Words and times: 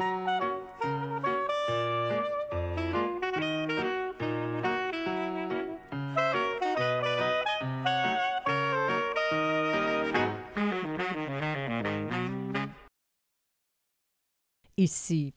Ici 0.00 0.04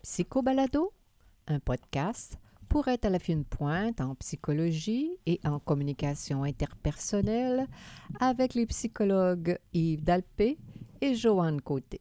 Psychobalado, 0.03 0.93
un 1.47 1.59
podcast 1.59 2.37
pour 2.69 2.87
être 2.87 3.05
à 3.05 3.09
la 3.09 3.17
fine 3.17 3.43
pointe 3.43 3.99
en 3.99 4.13
psychologie 4.13 5.17
et 5.25 5.39
en 5.43 5.57
communication 5.57 6.43
interpersonnelle 6.43 7.65
avec 8.19 8.53
les 8.53 8.67
psychologues 8.67 9.57
Yves 9.73 10.03
Dalpé 10.03 10.59
et 11.01 11.15
Joanne 11.15 11.61
Côté. 11.61 11.99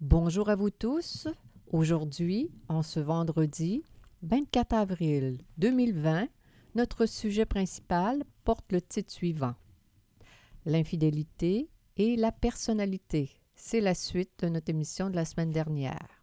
Bonjour 0.00 0.48
à 0.48 0.56
vous 0.56 0.70
tous. 0.70 1.28
Aujourd'hui, 1.72 2.48
en 2.68 2.84
ce 2.84 3.00
vendredi 3.00 3.82
24 4.22 4.72
avril 4.72 5.38
2020, 5.58 6.28
notre 6.76 7.06
sujet 7.06 7.44
principal 7.44 8.22
porte 8.44 8.70
le 8.70 8.80
titre 8.80 9.12
suivant 9.12 9.54
L'infidélité 10.64 11.68
et 11.96 12.14
la 12.14 12.30
personnalité. 12.30 13.32
C'est 13.56 13.80
la 13.80 13.94
suite 13.94 14.30
de 14.44 14.48
notre 14.48 14.70
émission 14.70 15.10
de 15.10 15.16
la 15.16 15.24
semaine 15.24 15.50
dernière. 15.50 16.22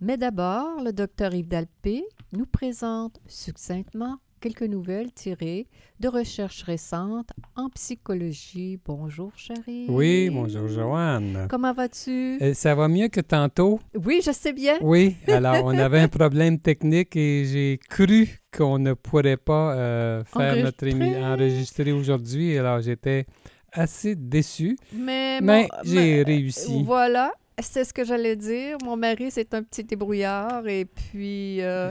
Mais 0.00 0.16
d'abord, 0.16 0.82
le 0.82 0.92
docteur 0.92 1.32
Yves 1.32 1.46
Dalpé 1.46 2.04
nous 2.32 2.46
présente 2.46 3.20
succinctement 3.28 4.18
quelques 4.46 4.70
nouvelles 4.70 5.10
tirées 5.12 5.66
de 5.98 6.06
recherches 6.06 6.62
récentes 6.62 7.30
en 7.56 7.68
psychologie. 7.70 8.78
Bonjour, 8.84 9.32
chérie. 9.36 9.86
Oui, 9.88 10.30
bonjour, 10.30 10.68
Joanne. 10.68 11.48
Comment 11.50 11.72
vas-tu? 11.72 12.38
Euh, 12.40 12.54
ça 12.54 12.76
va 12.76 12.86
mieux 12.86 13.08
que 13.08 13.20
tantôt? 13.20 13.80
Oui, 14.04 14.20
je 14.24 14.30
sais 14.30 14.52
bien. 14.52 14.76
Oui, 14.82 15.16
alors 15.26 15.64
on 15.64 15.76
avait 15.76 15.98
un 15.98 16.06
problème 16.06 16.60
technique 16.60 17.16
et 17.16 17.44
j'ai 17.44 17.80
cru 17.88 18.38
qu'on 18.56 18.78
ne 18.78 18.92
pourrait 18.92 19.36
pas 19.36 19.74
euh, 19.74 20.22
faire 20.22 20.62
notre 20.62 20.86
émission 20.86 21.24
enregistrer 21.24 21.90
aujourd'hui. 21.90 22.56
Alors 22.56 22.80
j'étais 22.80 23.26
assez 23.72 24.14
déçu, 24.14 24.78
mais, 24.92 25.40
mais 25.40 25.66
bon, 25.66 25.76
j'ai 25.82 26.22
réussi. 26.22 26.84
Voilà, 26.84 27.32
c'est 27.58 27.82
ce 27.82 27.92
que 27.92 28.04
j'allais 28.04 28.36
dire. 28.36 28.76
Mon 28.84 28.96
mari, 28.96 29.28
c'est 29.32 29.54
un 29.54 29.64
petit 29.64 29.82
débrouillard 29.82 30.68
et 30.68 30.84
puis 30.84 31.62
euh, 31.62 31.90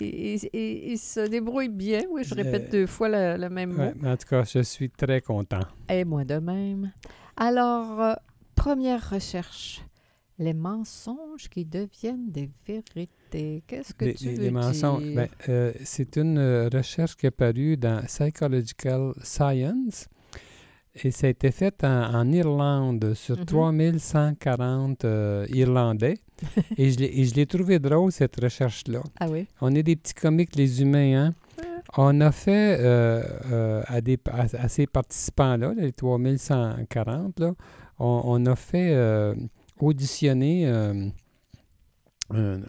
il, 0.00 0.48
il- 0.52 0.90
il 0.92 0.98
se 0.98 1.28
débrouille 1.28 1.68
bien. 1.68 2.02
Oui, 2.10 2.22
je 2.24 2.34
répète 2.34 2.66
Euh, 2.68 2.70
deux 2.72 2.86
fois 2.86 3.08
le, 3.08 3.36
le 3.40 3.48
même 3.50 3.72
mot. 3.72 3.82
Ouais, 3.82 3.94
en 4.10 4.16
tout 4.16 4.28
cas, 4.28 4.44
je 4.44 4.60
suis 4.62 4.90
très 4.90 5.20
content. 5.20 5.60
Et 5.88 6.04
moi 6.04 6.24
de 6.24 6.36
même. 6.38 6.92
Alors, 7.36 8.00
euh, 8.00 8.14
première 8.54 9.10
recherche. 9.10 9.82
Les 10.38 10.54
mensonges 10.54 11.48
qui 11.50 11.66
deviennent 11.66 12.30
des 12.30 12.48
vérités. 12.66 13.62
Qu'est-ce 13.66 13.92
que 13.92 14.06
Les, 14.06 14.14
tu 14.14 14.24
les- 14.24 14.34
veux 14.36 14.42
les 14.44 14.50
mensonges, 14.50 15.02
dire? 15.04 15.14
ben, 15.14 15.28
euh, 15.50 15.72
c'est 15.84 16.16
une 16.16 16.38
euh, 16.38 16.68
recherche 16.72 17.14
qui 17.16 17.26
est 17.26 17.30
parue 17.30 17.76
dans 17.76 18.02
Psychological 18.06 19.12
Science 19.22 20.08
et 20.94 21.10
ça 21.10 21.26
a 21.26 21.30
été 21.30 21.50
fait 21.52 21.84
en, 21.84 22.14
en 22.14 22.32
Irlande 22.32 23.12
sur 23.14 23.36
Mhm. 23.38 23.44
3140 23.44 25.04
euh, 25.04 25.46
Irlandais. 25.50 26.18
Et 26.76 26.90
je 26.90 27.34
l'ai 27.34 27.46
trouvé 27.46 27.78
drôle, 27.78 28.12
cette 28.12 28.40
recherche-là. 28.40 29.02
Ah 29.20 29.28
oui? 29.30 29.46
On 29.60 29.74
est 29.74 29.82
des 29.82 29.96
petits 29.96 30.14
comiques, 30.14 30.56
les 30.56 30.80
humains, 30.82 31.26
hein? 31.26 31.34
On 31.96 32.20
a 32.20 32.30
fait 32.30 32.76
euh, 32.80 33.22
euh, 33.50 33.82
à, 33.86 34.00
des, 34.00 34.18
à, 34.30 34.42
à 34.42 34.68
ces 34.68 34.86
participants-là, 34.86 35.72
les 35.76 35.92
3140, 35.92 37.40
là, 37.40 37.52
on, 37.98 38.22
on 38.24 38.46
a 38.46 38.54
fait 38.54 38.90
euh, 38.92 39.34
auditionner 39.78 40.66
un- 40.66 41.10
Un 42.32 42.60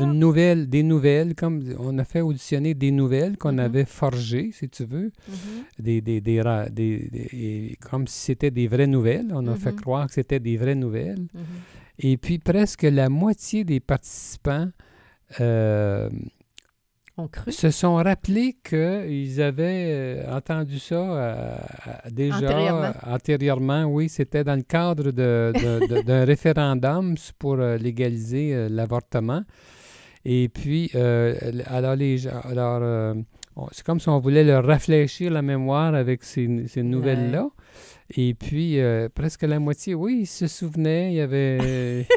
une- 0.00 0.18
nouvelle, 0.18 0.66
des 0.70 0.82
nouvelles, 0.82 1.34
comme 1.34 1.62
on 1.78 1.98
a 1.98 2.04
fait 2.04 2.22
auditionner 2.22 2.72
des 2.72 2.90
nouvelles 2.90 3.36
qu'on 3.36 3.52
Mhm. 3.52 3.58
avait 3.58 3.84
forgées, 3.84 4.50
si 4.52 4.66
tu 4.70 4.84
veux, 4.86 5.12
Mhm. 5.28 5.34
des, 5.78 6.00
des, 6.00 6.20
des, 6.22 7.76
comme 7.82 8.06
si 8.06 8.18
c'était 8.20 8.50
des 8.50 8.66
vraies 8.66 8.86
nouvelles. 8.86 9.30
On 9.34 9.46
a 9.46 9.56
fait 9.56 9.72
Mhm. 9.72 9.80
croire 9.80 10.06
que 10.06 10.14
c'était 10.14 10.40
des 10.40 10.56
vraies 10.56 10.74
nouvelles. 10.74 11.26
Et 11.98 12.16
puis 12.16 12.38
presque 12.38 12.82
la 12.82 13.08
moitié 13.08 13.64
des 13.64 13.80
participants 13.80 14.68
euh, 15.40 16.10
On 17.16 17.28
se 17.48 17.70
sont 17.70 17.94
rappelés 17.94 18.56
qu'ils 18.64 19.40
avaient 19.40 19.86
euh, 20.26 20.36
entendu 20.36 20.78
ça 20.78 20.96
euh, 20.96 21.56
déjà 22.10 22.36
Antérieurement. 22.36 22.92
antérieurement, 23.06 23.84
oui, 23.84 24.08
c'était 24.08 24.44
dans 24.44 24.56
le 24.56 24.62
cadre 24.62 25.10
d'un 25.12 26.24
référendum 26.24 27.14
pour 27.38 27.56
légaliser 27.56 28.68
l'avortement. 28.68 29.42
Et 30.24 30.48
puis, 30.48 30.90
euh, 30.94 31.34
alors 31.66 31.96
les 31.96 32.26
alors, 32.26 32.80
euh, 32.82 33.14
c'est 33.72 33.84
comme 33.84 34.00
si 34.00 34.08
on 34.08 34.18
voulait 34.20 34.44
leur 34.44 34.64
rafraîchir 34.64 35.30
la 35.30 35.42
mémoire 35.42 35.94
avec 35.94 36.24
ces, 36.24 36.66
ces 36.66 36.82
nouvelles-là. 36.82 37.48
Et 38.16 38.34
puis, 38.34 38.80
euh, 38.80 39.08
presque 39.14 39.42
la 39.42 39.58
moitié, 39.58 39.94
oui, 39.94 40.20
ils 40.22 40.26
se 40.26 40.46
souvenaient, 40.46 41.12
il 41.12 41.16
y 41.16 41.20
avait... 41.20 42.06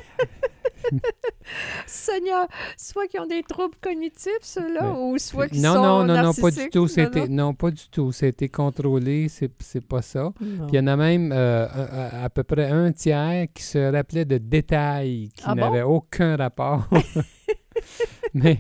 Seigneur, 1.85 2.47
soit 2.77 3.07
qu'ils 3.07 3.19
ont 3.21 3.25
des 3.25 3.41
troubles 3.43 3.75
cognitifs, 3.81 4.31
ceux-là, 4.41 4.83
Mais- 4.93 4.99
ou 4.99 5.17
soit 5.17 5.47
qu'ils 5.47 5.61
non, 5.61 5.73
sont 5.73 5.81
non, 5.81 6.05
non, 6.05 6.23
non, 6.23 6.33
pas 6.33 6.51
du 6.51 6.69
tout. 6.69 6.79
Non, 6.81 6.87
C'était, 6.87 7.27
non? 7.27 7.45
non, 7.47 7.53
pas 7.53 7.71
du 7.71 7.89
tout. 7.89 8.11
C'était 8.11 8.49
contrôlé, 8.49 9.27
c'est, 9.29 9.51
c'est 9.59 9.85
pas 9.85 10.01
ça. 10.01 10.23
Non. 10.23 10.31
Puis 10.31 10.45
il 10.73 10.75
y 10.75 10.79
en 10.79 10.87
a 10.87 10.95
même 10.97 11.31
euh, 11.33 11.67
à, 11.67 12.23
à 12.25 12.29
peu 12.29 12.43
près 12.43 12.69
un 12.69 12.91
tiers 12.91 13.47
qui 13.53 13.63
se 13.63 13.91
rappelait 13.91 14.25
de 14.25 14.37
détails 14.37 15.29
qui 15.35 15.43
Ah 15.45 15.55
bon? 15.55 15.61
n'avaient 15.61 15.81
aucun 15.83 16.35
rapport. 16.35 16.87
Mais 18.33 18.59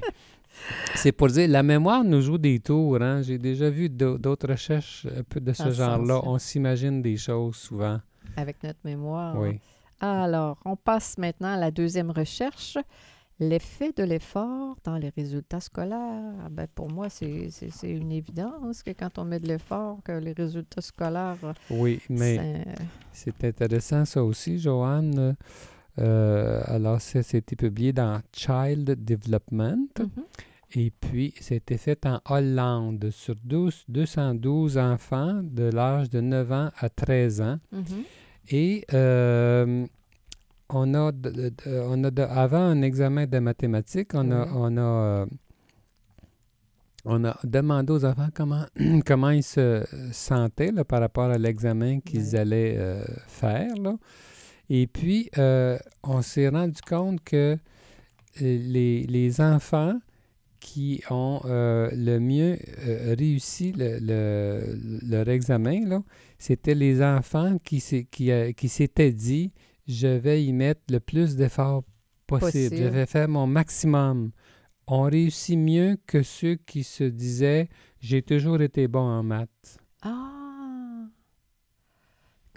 c'est 0.95 1.11
pour 1.11 1.27
dire, 1.27 1.47
la 1.49 1.63
mémoire 1.63 2.03
nous 2.03 2.21
joue 2.21 2.37
des 2.37 2.59
tours. 2.59 3.01
Hein? 3.01 3.21
J'ai 3.21 3.37
déjà 3.37 3.69
vu 3.69 3.89
d'au- 3.89 4.17
d'autres 4.17 4.47
recherches 4.49 5.05
un 5.17 5.23
peu 5.23 5.39
de 5.39 5.53
ce 5.53 5.63
ce 5.65 5.71
genre-là. 5.71 6.21
On 6.23 6.37
s'imagine 6.39 7.01
des 7.01 7.17
choses 7.17 7.55
souvent. 7.55 7.99
Avec 8.35 8.61
notre 8.63 8.79
mémoire. 8.83 9.35
Oui. 9.39 9.59
Alors, 9.99 10.57
on 10.65 10.75
passe 10.75 11.17
maintenant 11.17 11.53
à 11.53 11.57
la 11.57 11.71
deuxième 11.71 12.11
recherche. 12.11 12.77
L'effet 13.39 13.91
de 13.95 14.03
l'effort 14.03 14.77
dans 14.83 14.97
les 14.97 15.09
résultats 15.15 15.59
scolaires. 15.59 16.33
Ah 16.43 16.49
Ben, 16.49 16.65
pour 16.73 16.89
moi, 16.91 17.07
c'est 17.09 17.49
une 17.83 18.11
évidence 18.11 18.81
que 18.81 18.89
quand 18.91 19.19
on 19.19 19.25
met 19.25 19.39
de 19.39 19.47
l'effort, 19.47 19.99
que 20.03 20.11
les 20.13 20.33
résultats 20.33 20.81
scolaires... 20.81 21.37
Oui, 21.69 21.99
mais 22.09 22.65
c'est- 23.11 23.43
intéressant 23.45 24.05
ça 24.05 24.23
aussi, 24.23 24.57
Joanne. 24.57 25.35
Euh, 25.99 26.61
alors, 26.65 26.99
ça, 27.01 27.21
c'était 27.23 27.55
publié 27.55 27.93
dans 27.93 28.21
Child 28.35 29.03
Development. 29.05 29.87
Mhm. 29.99 30.09
Et 30.75 30.91
puis, 30.91 31.33
c'était 31.39 31.77
fait 31.77 32.05
en 32.05 32.19
Hollande 32.29 33.09
sur 33.11 33.35
12 33.43 33.85
212 33.87 34.77
enfants 34.77 35.41
de 35.43 35.63
l'âge 35.63 36.09
de 36.09 36.19
9 36.19 36.51
ans 36.51 36.71
à 36.77 36.89
13 36.89 37.39
ans. 37.41 37.59
Mhm. 37.71 37.83
Et 38.49 38.85
euh, 38.93 39.85
on 40.69 40.93
a, 40.93 41.11
de- 41.13 41.29
de- 41.29 41.49
de- 41.49 41.81
on 41.87 42.03
a 42.03 42.11
de- 42.11 42.21
avant 42.21 42.59
un 42.59 42.81
examen 42.81 43.25
de 43.27 43.39
mathématiques, 43.39 44.11
on 44.13 44.29
a, 44.31 44.43
Oui. 44.45 44.51
on 44.55 44.77
a, 44.77 44.81
euh, 44.81 45.25
on 47.05 47.23
a 47.23 47.37
demandé 47.45 47.93
aux 47.93 48.03
enfants 48.03 48.27
comment, 48.33 48.65
comment 49.05 49.29
ils 49.29 49.43
se 49.43 49.85
sentaient 50.11 50.71
là, 50.71 50.83
par 50.83 50.99
rapport 50.99 51.29
à 51.31 51.37
l'examen 51.37 52.01
qu'ils 52.01 52.35
allaient 52.35 52.75
euh, 52.77 53.03
faire. 53.27 53.73
là. 53.77 53.95
Et 54.69 54.85
puis, 54.87 55.29
on 56.03 56.21
s'est 56.21 56.49
rendu 56.49 56.81
compte 56.81 57.23
que 57.23 57.57
les, 58.41 59.03
les 59.07 59.39
enfants 59.39 59.97
qui 60.59 61.01
ont 61.09 61.41
euh, 61.45 61.89
le 61.93 62.19
mieux 62.19 62.57
euh, 62.85 63.15
réussi 63.17 63.71
le- 63.73 63.99
le- 63.99 64.99
leur 65.07 65.27
examen, 65.29 66.03
c'était 66.37 66.75
les 66.75 67.01
enfants 67.03 67.57
qui, 67.63 67.79
s'est- 67.79 68.05
qui, 68.09 68.31
euh, 68.31 68.51
qui 68.51 68.69
s'étaient 68.69 69.11
dit 69.13 69.51
je 69.87 70.07
vais 70.07 70.43
y 70.43 70.51
mettre 70.53 70.81
le 70.91 70.99
plus 70.99 71.35
d'efforts 71.35 71.83
possible, 72.27 72.75
je 72.75 72.83
vais 72.89 73.05
faire 73.05 73.29
mon 73.29 73.47
maximum. 73.47 74.31
On 74.87 75.01
réussit 75.03 75.57
mieux 75.57 75.97
que 76.05 76.23
ceux 76.23 76.55
qui 76.55 76.83
se 76.83 77.03
disaient 77.05 77.69
j'ai 77.99 78.21
toujours 78.21 78.61
été 78.61 78.87
bon 78.87 78.99
en 79.01 79.23
maths. 79.23 79.77
Ah! 80.01 80.33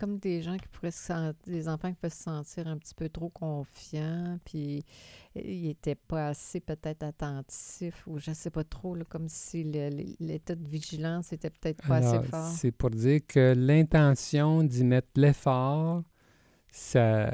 Comme 0.00 0.19
des 0.19 0.41
gens 0.41 0.56
qui 0.56 0.67
pourraient 0.69 0.91
se 0.91 1.05
sentir, 1.08 1.35
des 1.47 1.69
enfants 1.69 1.91
qui 1.91 1.99
peuvent 2.00 2.11
se 2.11 2.23
sentir 2.23 2.67
un 2.67 2.79
petit 2.79 2.94
peu 2.94 3.11
trop 3.11 3.29
confiants, 3.29 4.38
puis 4.47 4.82
ils 5.35 5.67
n'étaient 5.67 5.94
pas 5.94 6.29
assez 6.29 6.58
peut-être 6.61 7.02
attentifs, 7.02 8.06
ou 8.06 8.19
je 8.19 8.31
ne 8.31 8.35
sais 8.35 8.49
pas 8.49 8.64
trop, 8.64 8.94
là, 8.94 9.05
comme 9.06 9.29
si 9.29 9.62
l'état 9.62 10.55
de 10.55 10.67
vigilance 10.67 11.35
était 11.35 11.50
peut-être 11.50 11.87
pas 11.87 11.97
Alors, 11.97 12.14
assez 12.14 12.29
fort. 12.31 12.47
c'est 12.56 12.70
pour 12.70 12.88
dire 12.88 13.20
que 13.29 13.52
l'intention 13.55 14.64
d'y 14.64 14.85
mettre 14.85 15.08
l'effort, 15.17 16.03
ça, 16.73 17.31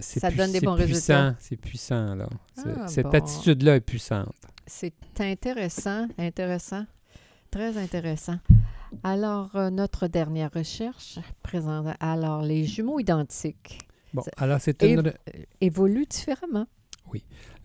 c'est 0.00 0.20
Ça 0.20 0.30
donne 0.30 0.52
des 0.52 0.60
bons 0.60 0.76
puissant, 0.76 0.86
résultats. 1.26 1.36
C'est 1.40 1.56
puissant, 1.56 2.14
là. 2.14 2.28
Ah, 2.56 2.88
Cette 2.88 3.04
bon. 3.04 3.12
attitude-là 3.12 3.76
est 3.76 3.80
puissante. 3.82 4.34
C'est 4.66 4.94
intéressant, 5.20 6.08
intéressant, 6.16 6.86
très 7.50 7.76
intéressant. 7.76 8.38
Alors, 9.02 9.54
euh, 9.56 9.70
notre 9.70 10.06
dernière 10.08 10.50
recherche 10.52 11.18
présente 11.42 11.88
alors 12.00 12.42
les 12.42 12.64
jumeaux 12.64 12.98
identiques 13.00 13.78
Bon, 14.14 14.22
alors 14.36 14.58
c'est 14.60 14.82
une... 14.82 15.00
re- 15.00 15.14
évoluent 15.60 16.06
différemment. 16.06 16.66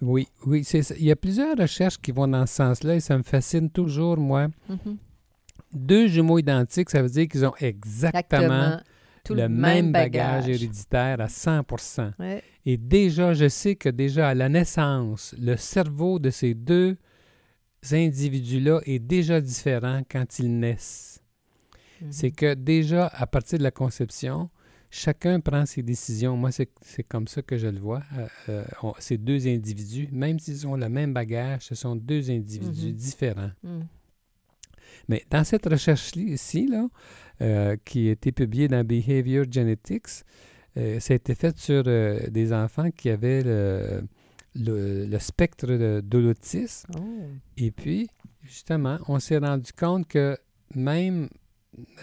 Oui, 0.02 0.28
oui. 0.46 0.64
ça. 0.64 0.80
Il 0.98 1.06
y 1.06 1.12
a 1.12 1.16
plusieurs 1.16 1.58
recherches 1.58 1.98
qui 1.98 2.12
vont 2.12 2.28
dans 2.28 2.46
ce 2.46 2.56
sens-là 2.56 2.96
et 2.96 3.00
ça 3.00 3.18
me 3.18 3.24
fascine 3.24 3.70
toujours, 3.70 4.18
moi. 4.18 4.48
Mhm. 4.70 4.98
Deux 5.74 6.08
jumeaux 6.08 6.38
identiques, 6.40 6.90
ça 6.90 7.02
veut 7.02 7.10
dire 7.10 7.28
qu'ils 7.28 7.46
ont 7.46 7.54
exactement, 7.60 8.20
Exactement. 8.44 8.80
Tout 9.24 9.36
le 9.36 9.48
même 9.48 9.94
bagage 9.94 10.50
héréditaire 10.50 11.22
à 11.22 11.30
100 11.30 11.62
Ouais. 12.20 12.44
Et 12.66 12.76
déjà, 12.76 13.34
je 13.34 13.48
sais 13.48 13.76
que 13.76 13.88
déjà 13.88 14.28
à 14.30 14.34
la 14.34 14.50
naissance, 14.50 15.34
le 15.40 15.56
cerveau 15.56 16.20
de 16.20 16.30
ces 16.30 16.54
deux 16.54 16.98
individus-là 17.92 18.80
est 18.86 19.00
déjà 19.00 19.42
différent 19.42 20.02
quand 20.10 20.40
ils 20.40 20.60
naissent. 20.60 21.22
Mhm. 22.02 22.12
C'est 22.12 22.32
que 22.32 22.54
déjà, 22.54 23.08
à 23.08 23.28
partir 23.28 23.58
de 23.60 23.64
la 23.64 23.72
conception, 23.72 24.50
chacun 24.90 25.40
prend 25.40 25.66
ses 25.66 25.82
décisions. 25.84 26.38
Moi, 26.38 26.52
c'est 26.52 27.04
comme 27.08 27.28
ça 27.28 27.42
que 27.42 27.58
je 27.58 27.68
le 27.68 27.80
vois. 27.80 28.04
Euh, 28.18 28.28
euh, 28.50 28.64
on- 28.84 28.94
ces 29.00 29.18
deux 29.18 29.48
individus, 29.48 30.08
même 30.12 30.40
s'ils 30.40 30.66
ont 30.68 30.76
le 30.76 30.88
même 30.90 31.14
bagage, 31.14 31.64
ce 31.64 31.76
sont 31.76 31.96
deux 31.96 32.30
individus 32.30 32.88
Mhm. 32.90 32.94
différents. 32.94 33.52
Mhm. 33.64 33.88
Mais 35.10 35.26
dans 35.30 35.44
cette 35.44 35.66
recherche-ci, 35.66 36.68
là, 36.68 36.88
euh, 37.42 37.76
qui 37.84 38.08
a 38.10 38.12
été 38.12 38.32
publiée 38.32 38.68
dans 38.68 38.84
Behavior 38.86 39.46
Genetics, 39.52 40.08
ça 40.76 41.14
a 41.14 41.16
été 41.16 41.36
fait 41.36 41.56
sur 41.58 41.84
des 41.84 42.52
enfants 42.54 42.90
qui 42.92 43.10
avaient 43.10 43.44
le, 43.44 44.02
le- 44.56 45.06
le 45.06 45.20
spectre 45.20 45.68
de, 45.68 46.02
de 46.04 46.18
l'autisme. 46.18 46.92
Oh. 46.98 47.02
Et 47.58 47.72
puis, 47.72 48.08
justement, 48.42 48.98
on 49.08 49.20
s'est 49.20 49.38
rendu 49.40 49.72
compte 49.74 50.08
que 50.08 50.38
même, 50.76 51.30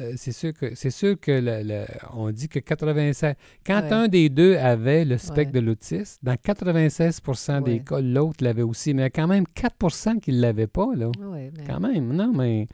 euh, 0.01 0.13
c'est 0.17 0.33
sûr 0.33 0.53
que, 0.53 0.75
c'est 0.75 0.91
sûr 0.91 1.19
que 1.21 1.31
le- 1.31 1.63
le- 1.63 1.87
on 2.13 2.31
dit 2.33 2.49
que 2.49 2.59
96, 2.59 3.35
quand 3.65 3.83
Ouais. 3.83 3.93
un 3.93 4.09
des 4.09 4.29
deux 4.29 4.57
avait 4.57 5.05
le 5.05 5.17
spectre 5.19 5.55
Ouais. 5.55 5.61
de 5.61 5.67
l'autisme, 5.67 6.19
dans 6.23 6.37
96 6.37 7.21
des 7.65 7.73
Ouais. 7.73 7.79
cas, 7.81 8.01
l'autre 8.01 8.43
l'avait 8.43 8.63
aussi, 8.63 8.95
mais 8.95 9.03
il 9.03 9.05
y 9.05 9.07
a 9.07 9.11
quand 9.11 9.29
même 9.29 9.45
4% 9.55 10.19
qui 10.19 10.33
ne 10.33 10.41
l'avaient 10.41 10.67
pas, 10.67 10.89
là. 10.97 11.11
Mais- 11.33 11.53
Quand 11.67 11.81
même, 11.81 12.13
non, 12.13 12.33
mais... 12.33 12.67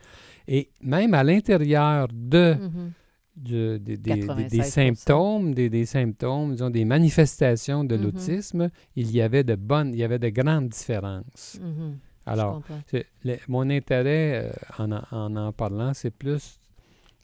Et 0.47 0.69
même 0.81 1.13
à 1.13 1.23
l'intérieur 1.23 2.07
de, 2.13 2.53
Mhm. 2.55 2.69
du- 2.69 2.93
des, 3.37 3.79
des- 3.79 3.97
des- 3.97 4.15
des 4.15 4.27
96%. 4.27 4.63
symptômes, 4.63 5.53
des, 5.53 5.69
des 5.69 5.85
symptômes, 5.85 6.51
disons, 6.53 6.69
des 6.69 6.85
manifestations 6.85 7.83
de 7.83 7.95
Mhm. 7.95 8.03
l'autisme, 8.03 8.69
il 8.95 9.11
y 9.11 9.21
avait 9.21 9.43
de 9.43 9.55
bonnes, 9.55 9.93
il 9.93 9.99
y 9.99 10.03
avait 10.03 10.19
de 10.19 10.29
grandes 10.29 10.69
différences. 10.69 11.59
Mhm. 11.61 11.97
Alors, 12.25 12.61
le- 13.23 13.37
mon 13.47 13.69
intérêt 13.69 14.51
euh, 14.79 14.83
en, 15.11 15.35
en 15.35 15.53
parlant, 15.53 15.93
c'est 15.93 16.11
plus 16.11 16.57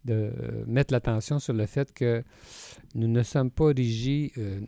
de 0.06 0.14
euh, 0.14 0.64
mettre 0.68 0.94
l'attention 0.94 1.40
sur 1.40 1.54
le 1.54 1.66
fait 1.66 1.92
que 1.94 2.24
nous 2.96 3.08
ne 3.08 3.24
sommes 3.24 3.52
pas 3.52 3.74
régis 3.74 4.32
euh, 4.38 4.62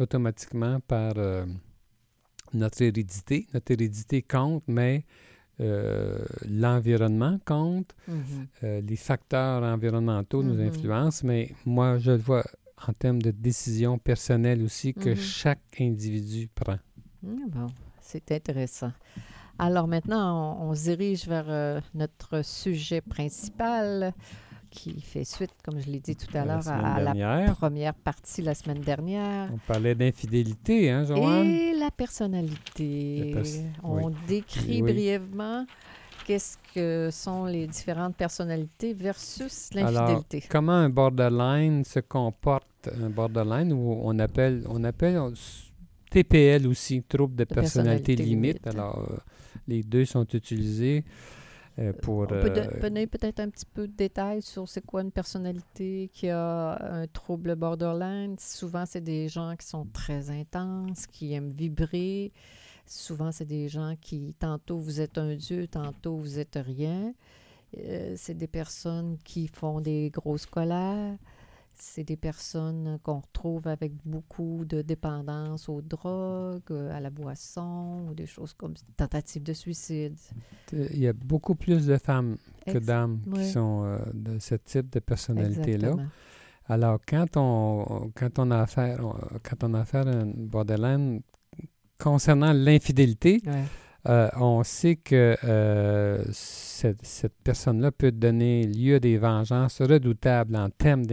automatiquement 0.00 0.80
par 0.80 1.12
euh, 1.16 1.46
notre 2.52 2.82
hérédité. 2.82 3.46
Notre 3.54 3.72
hérédité 3.72 4.22
compte, 4.22 4.64
mais 4.66 5.04
euh, 5.62 6.18
l'environnement 6.48 7.38
compte, 7.44 7.94
Mhm. 8.08 8.46
euh, 8.64 8.80
les 8.80 8.96
facteurs 8.96 9.62
environnementaux 9.62 10.42
nous 10.42 10.54
Mhm. 10.60 10.66
influencent, 10.68 11.26
mais 11.26 11.50
moi, 11.64 11.98
je 11.98 12.10
le 12.12 12.18
vois 12.18 12.44
en 12.88 12.92
termes 12.92 13.22
de 13.22 13.30
décision 13.30 13.98
personnelle 13.98 14.62
aussi 14.62 14.92
que 14.92 15.10
Mhm. 15.10 15.16
chaque 15.16 15.80
individu 15.80 16.48
prend. 16.54 16.78
Mm, 17.22 17.48
Bon, 17.50 17.66
c'est 18.00 18.32
intéressant. 18.32 18.92
Alors 19.58 19.86
maintenant, 19.86 20.56
on, 20.60 20.70
on 20.70 20.74
se 20.74 20.82
dirige 20.90 21.26
vers 21.28 21.44
euh, 21.48 21.80
notre 21.94 22.42
sujet 22.44 23.00
principal 23.00 24.12
qui 24.72 25.00
fait 25.02 25.24
suite, 25.24 25.52
comme 25.62 25.78
je 25.80 25.86
l'ai 25.90 26.00
dit 26.00 26.16
tout 26.16 26.34
à 26.36 26.44
l'heure, 26.46 26.66
à, 26.66 26.98
la 27.00 27.52
première 27.52 27.94
partie 27.94 28.40
la 28.42 28.54
semaine 28.54 28.80
dernière. 28.80 29.50
on 29.52 29.58
parlait 29.58 29.94
d'infidélité, 29.94 30.90
hein, 30.90 31.04
Joanne? 31.04 31.46
Et 31.46 31.74
la 31.78 31.90
personnalité. 31.90 33.32
La 33.34 33.42
pers- 33.42 33.64
On 33.84 34.06
oui. 34.08 34.14
décrit 34.26 34.82
Oui. 34.82 34.92
brièvement 34.92 35.66
qu'est-ce 36.26 36.56
que 36.74 37.10
sont 37.12 37.44
les 37.44 37.66
différentes 37.66 38.16
personnalités 38.16 38.94
versus 38.94 39.70
Alors, 39.76 39.90
l'infidélité. 39.92 40.42
comment 40.48 40.72
un 40.72 40.88
borderline 40.88 41.84
se 41.84 42.00
comporte, 42.00 42.88
un 43.00 43.10
borderline, 43.10 43.72
ou 43.72 44.00
on 44.02 44.18
appelle, 44.18 44.64
on 44.68 44.82
appelle 44.84 45.20
TPL 46.10 46.66
aussi, 46.66 47.02
trouble 47.02 47.34
de, 47.36 47.44
personnalité, 47.44 48.14
personnalité 48.16 48.16
limite. 48.16 48.64
limite. 48.64 48.66
Alors, 48.68 48.98
euh, 49.10 49.16
les 49.68 49.82
deux 49.82 50.04
sont 50.04 50.26
utilisés 50.32 51.04
pour... 52.02 52.20
On 52.20 52.26
peut 52.26 52.34
euh, 52.34 52.66
do- 52.66 52.80
donner 52.80 53.06
peut-être 53.06 53.40
un 53.40 53.48
petit 53.48 53.66
peu 53.66 53.86
de 53.86 53.92
détails 53.92 54.42
sur 54.42 54.68
c'est 54.68 54.84
quoi 54.84 55.02
une 55.02 55.10
personnalité 55.10 56.10
qui 56.12 56.28
a 56.28 56.78
un 56.80 57.06
trouble 57.06 57.54
borderline. 57.56 58.36
Souvent, 58.38 58.84
c'est 58.86 59.00
des 59.00 59.28
gens 59.28 59.54
qui 59.56 59.66
sont 59.66 59.86
très 59.92 60.30
intenses, 60.30 61.06
qui 61.06 61.32
aiment 61.32 61.52
vibrer. 61.52 62.32
Souvent, 62.84 63.32
c'est 63.32 63.46
des 63.46 63.68
gens 63.68 63.94
qui, 64.00 64.34
tantôt 64.38 64.78
vous 64.78 65.00
êtes 65.00 65.16
un 65.16 65.34
dieu, 65.34 65.66
tantôt 65.66 66.16
vous 66.16 66.38
êtes 66.38 66.58
rien. 66.62 67.14
Euh, 67.78 68.14
c'est 68.16 68.34
des 68.36 68.48
personnes 68.48 69.16
qui 69.24 69.48
font 69.48 69.80
des 69.80 70.10
grosses 70.10 70.46
colères. 70.46 71.16
C'est 71.74 72.04
des 72.04 72.16
personnes 72.16 72.98
qu'on 73.02 73.20
retrouve 73.20 73.66
avec 73.66 73.92
beaucoup 74.04 74.64
de 74.64 74.82
dépendance 74.82 75.68
aux 75.68 75.80
drogues, 75.82 76.62
euh, 76.70 76.94
à 76.96 77.00
la 77.00 77.10
boisson, 77.10 78.06
ou 78.08 78.14
des 78.14 78.26
choses 78.26 78.52
comme 78.52 78.74
tentatives 78.96 79.42
de 79.42 79.52
suicide. 79.52 80.16
il 80.72 80.98
y 80.98 81.08
a 81.08 81.12
beaucoup 81.12 81.54
plus 81.54 81.86
de 81.86 81.96
femmes 81.98 82.36
que 82.66 82.78
d'hommes 82.78 83.20
qui 83.34 83.50
sont 83.50 83.82
euh, 83.84 83.98
de 84.14 84.38
ce 84.38 84.54
type 84.54 84.90
de 84.90 85.00
personnalité-là. 85.00 85.96
Alors, 86.68 86.98
quand 87.06 87.36
on, 87.36 88.12
quand 88.14 88.38
on 88.38 88.50
a 88.52 88.60
affaire, 88.60 89.00
on- 89.04 89.16
quand 89.42 89.64
on 89.64 89.74
a 89.74 89.80
affaire 89.80 90.06
à 90.06 90.10
un 90.12 90.26
borderline, 90.26 91.20
concernant 91.98 92.52
l'infidélité, 92.52 93.40
Ouais. 93.46 93.64
Euh, 94.08 94.28
on 94.36 94.64
sait 94.64 94.96
que 94.96 95.36
euh, 95.44 96.24
cette, 96.32 97.06
cette 97.06 97.36
personne-là 97.44 97.92
peut 97.92 98.10
donner 98.10 98.66
lieu 98.66 98.96
à 98.96 98.98
des 98.98 99.16
vengeances 99.16 99.80
redoutables 99.80 100.56
en 100.56 100.70
termes 100.70 101.04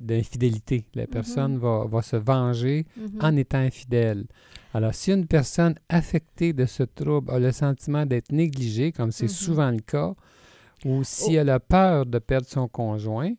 d'infidélité. 0.00 0.86
La 0.94 1.06
personne 1.06 1.58
va, 1.58 1.84
va 1.86 2.02
se 2.02 2.16
venger 2.16 2.86
Mhm. 2.96 3.18
en 3.20 3.36
étant 3.36 3.58
infidèle. 3.58 4.24
Alors, 4.72 4.94
si 4.94 5.12
une 5.12 5.26
personne 5.26 5.76
affectée 5.88 6.52
de 6.52 6.66
ce 6.66 6.82
trouble 6.82 7.30
a 7.30 7.38
le 7.38 7.52
sentiment 7.52 8.04
d'être 8.06 8.32
négligée, 8.32 8.90
comme 8.90 9.12
c'est 9.12 9.26
Mhm. 9.26 9.28
souvent 9.30 9.70
le 9.70 9.78
cas, 9.80 10.14
ou 10.84 11.04
si 11.04 11.36
Oh. 11.36 11.40
elle 11.40 11.50
a 11.50 11.60
peur 11.60 12.04
de 12.04 12.18
perdre 12.18 12.48
son 12.48 12.66
conjoint, 12.68 13.32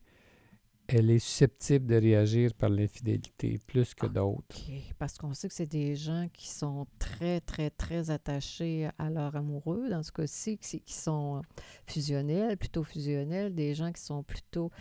elle 0.87 1.09
est 1.09 1.19
susceptible 1.19 1.85
de 1.87 1.95
réagir 1.95 2.53
par 2.53 2.69
l'infidélité 2.69 3.59
plus 3.67 3.93
que 3.93 4.05
Ah. 4.05 4.09
d'autres. 4.09 4.55
Parce 4.99 5.17
qu'on 5.17 5.33
sait 5.33 5.47
que 5.47 5.53
c'est 5.53 5.65
des 5.65 5.95
gens 5.95 6.27
qui 6.31 6.47
sont 6.49 6.85
très, 6.99 7.41
très, 7.41 7.69
très 7.69 8.09
attachés 8.11 8.87
à 8.97 9.09
leur 9.09 9.35
amoureux. 9.35 9.89
Dans 9.89 10.03
ce 10.03 10.11
cas-ci, 10.11 10.57
qui 10.57 10.79
qui 10.81 10.93
sont 10.93 11.41
fusionnels, 11.87 12.57
plutôt 12.57 12.83
fusionnels, 12.83 13.53
des 13.53 13.73
gens 13.73 13.91
qui 13.91 14.01
sont 14.01 14.23
plutôt 14.23 14.71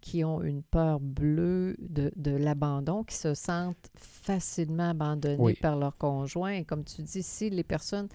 qui 0.00 0.22
ont 0.22 0.42
une 0.42 0.62
peur 0.62 1.00
bleue 1.00 1.76
de, 1.78 2.12
de 2.14 2.32
l'abandon, 2.32 3.04
qui 3.04 3.14
se 3.16 3.32
sentent 3.32 3.88
facilement 3.96 4.90
abandonnés 4.90 5.36
Oui. 5.42 5.54
par 5.54 5.76
leur 5.78 5.96
conjoint. 5.96 6.50
Et 6.52 6.64
comme 6.64 6.84
tu 6.84 7.00
dis, 7.02 7.22
si 7.22 7.48
les 7.48 7.64
personnes 7.64 8.08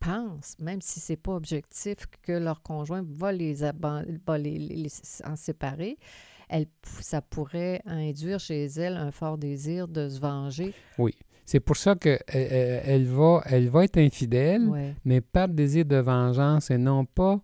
pensent, 0.00 0.56
même 0.58 0.80
si 0.80 1.00
c'est 1.00 1.16
pas 1.18 1.32
objectif, 1.32 1.96
que 2.22 2.32
leur 2.32 2.62
conjoint 2.62 3.04
va 3.06 3.30
les, 3.30 3.52
va 3.54 4.02
les, 4.38 4.58
les- 4.58 4.76
les 4.76 4.90
en 5.26 5.36
séparer, 5.36 5.98
elle, 6.48 6.66
ça 7.00 7.20
pourrait 7.22 7.80
induire 7.86 8.40
chez 8.40 8.64
elle 8.66 8.96
un 8.96 9.10
fort 9.10 9.38
désir 9.38 9.88
de 9.88 10.08
se 10.08 10.20
venger. 10.20 10.72
Oui. 10.98 11.12
C'est 11.46 11.60
pour 11.60 11.76
ça 11.76 11.94
qu'elle 11.94 12.22
elle 12.28 13.04
va, 13.06 13.42
elle 13.46 13.68
va 13.68 13.84
être 13.84 13.98
infidèle, 13.98 14.66
Ouais. 14.68 14.94
mais 15.04 15.20
par 15.20 15.48
désir 15.48 15.84
de 15.84 15.96
vengeance 15.96 16.70
et 16.70 16.78
non 16.78 17.04
pas 17.04 17.40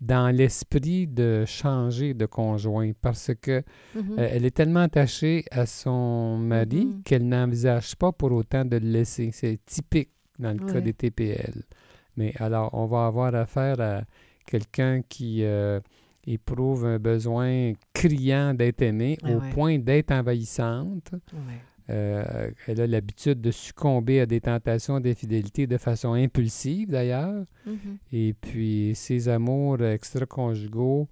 dans 0.00 0.34
l'esprit 0.34 1.06
de 1.06 1.44
changer 1.46 2.14
de 2.14 2.24
conjoint 2.26 2.90
parce 3.00 3.32
que 3.40 3.62
Mhm. 3.94 4.18
euh, 4.18 4.28
elle 4.32 4.44
est 4.46 4.50
tellement 4.56 4.80
attachée 4.80 5.44
à 5.50 5.66
son 5.66 6.38
mari 6.38 6.86
Mhm. 6.86 7.02
qu'elle 7.04 7.28
n'envisage 7.28 7.94
pas 7.96 8.10
pour 8.10 8.32
autant 8.32 8.64
de 8.64 8.78
le 8.78 8.88
laisser. 8.88 9.30
C'est 9.32 9.58
typique 9.64 10.10
dans 10.38 10.52
le 10.58 10.72
cas 10.72 10.80
des 10.80 10.94
TPL. 10.94 11.62
Mais 12.16 12.32
alors, 12.38 12.70
on 12.72 12.86
va 12.86 13.06
avoir 13.06 13.34
affaire 13.34 13.78
à 13.80 14.02
quelqu'un 14.46 15.02
qui 15.08 15.44
euh, 15.44 15.80
éprouve 16.26 16.84
un 16.86 16.98
besoin 16.98 17.72
criant 17.92 18.54
d'être 18.54 18.82
aimé 18.82 19.18
Ah 19.22 19.30
au 19.30 19.40
ouais. 19.40 19.50
point 19.50 19.78
d'être 19.78 20.10
envahissante. 20.12 21.12
Ouais. 21.32 21.60
Euh, 21.90 22.50
elle 22.68 22.80
a 22.82 22.86
l'habitude 22.86 23.40
de 23.40 23.50
succomber 23.50 24.20
à 24.20 24.26
des 24.26 24.40
tentations 24.40 25.00
d'infidélité 25.00 25.66
de 25.66 25.76
façon 25.76 26.12
impulsive, 26.12 26.88
d'ailleurs. 26.90 27.44
Mhm. 27.66 27.98
Et 28.12 28.32
puis, 28.40 28.92
ses 28.94 29.28
amours 29.28 29.82
extra-conjugaux 29.82 31.08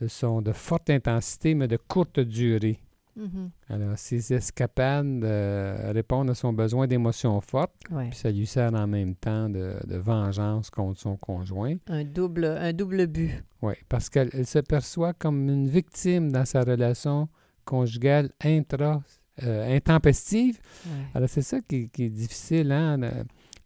euh, 0.00 0.08
sont 0.08 0.40
de 0.40 0.52
forte 0.52 0.90
intensité, 0.90 1.54
mais 1.54 1.66
de 1.66 1.76
courte 1.76 2.20
durée. 2.20 2.78
Mhm. 3.14 3.50
Alors, 3.68 3.98
ces 3.98 4.32
escapades 4.32 5.22
euh, 5.24 5.92
répondent 5.92 6.30
à 6.30 6.34
son 6.34 6.52
besoin 6.52 6.86
d'émotions 6.86 7.40
fortes, 7.40 7.74
Ouais. 7.90 8.08
puis 8.08 8.18
ça 8.18 8.30
lui 8.30 8.46
sert 8.46 8.72
en 8.74 8.86
même 8.86 9.14
temps 9.14 9.48
de, 9.50 9.74
de 9.86 9.96
vengeance 9.96 10.70
contre 10.70 10.98
son 11.00 11.16
conjoint. 11.16 11.76
Un 11.88 12.04
double, 12.04 12.44
un 12.46 12.72
double 12.72 13.06
but. 13.06 13.30
Oui, 13.60 13.74
parce 13.88 14.08
qu'elle 14.08 14.30
elle 14.32 14.46
se 14.46 14.60
perçoit 14.60 15.12
comme 15.12 15.48
une 15.48 15.68
victime 15.68 16.32
dans 16.32 16.44
sa 16.46 16.62
relation 16.62 17.28
conjugale 17.64 18.30
intra 18.42 19.02
euh, 19.42 19.76
intempestive. 19.76 20.58
Ouais. 20.86 20.92
Alors, 21.14 21.28
c'est 21.28 21.42
ça 21.42 21.60
qui, 21.60 21.88
qui 21.90 22.04
est 22.04 22.10
difficile. 22.10 22.72
Hein? 22.72 22.96
La, 22.98 23.12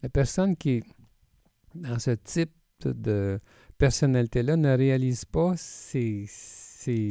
la 0.03 0.09
personne 0.09 0.55
qui 0.55 0.69
est 0.77 0.83
dans 1.75 1.99
ce 1.99 2.11
type 2.11 2.51
de 2.85 3.39
personnalité-là 3.77 4.55
ne 4.57 4.75
réalise 4.75 5.25
pas 5.25 5.53
ses, 5.57 6.25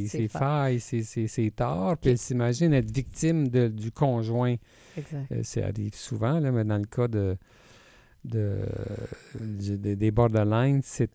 ses, 0.07 0.27
failles. 0.27 0.79
ses, 0.79 1.03
ses, 1.03 1.27
ses 1.27 1.51
torts, 1.51 1.91
puis 1.97 2.01
Puis- 2.01 2.09
elle 2.11 2.17
s'imagine 2.17 2.73
être 2.73 2.91
victime 2.91 3.47
de- 3.47 3.67
du 3.67 3.91
conjoint. 3.91 4.55
Exact. 4.97 5.31
Euh, 5.31 5.43
ça 5.43 5.65
arrive 5.65 5.93
souvent, 5.95 6.39
là, 6.39 6.51
mais 6.51 6.63
dans 6.63 6.77
le 6.77 6.85
cas 6.85 7.07
de, 7.07 7.37
de, 8.25 8.57
des- 9.95 10.11
borderlines, 10.11 10.81
c'est 10.83 11.09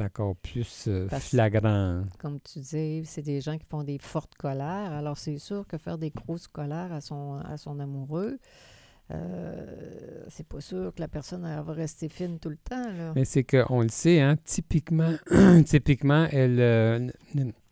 encore 0.00 0.34
plus 0.36 0.86
euh, 0.88 1.08
flagrant. 1.08 2.02
Comme 2.18 2.40
tu 2.40 2.58
dis, 2.58 3.02
c'est 3.04 3.22
des 3.22 3.40
gens 3.40 3.56
qui 3.58 3.64
font 3.66 3.84
des 3.84 3.98
fortes 3.98 4.34
colères. 4.34 4.92
Alors, 4.92 5.16
c'est 5.18 5.38
sûr 5.38 5.66
que 5.66 5.78
faire 5.78 5.98
des 5.98 6.10
grosses 6.10 6.48
colères 6.48 6.92
à 6.92 7.00
son, 7.00 7.34
à 7.44 7.56
son 7.56 7.78
amoureux, 7.78 8.38
euh, 9.10 10.24
c'est 10.30 10.46
pas 10.46 10.60
sûr 10.60 10.92
que 10.94 11.00
la 11.00 11.08
personne 11.08 11.44
elle 11.44 11.62
va 11.62 11.72
rester 11.72 12.08
fine 12.08 12.38
tout 12.38 12.48
le 12.48 12.56
temps. 12.56 12.90
Là. 12.92 13.12
Mais 13.14 13.24
c'est 13.24 13.44
qu'on 13.44 13.80
le 13.82 13.88
sait, 13.90 14.20
hein, 14.20 14.36
typiquement, 14.44 15.14
typiquement 15.66 16.26
elle, 16.30 16.58
euh, 16.60 17.08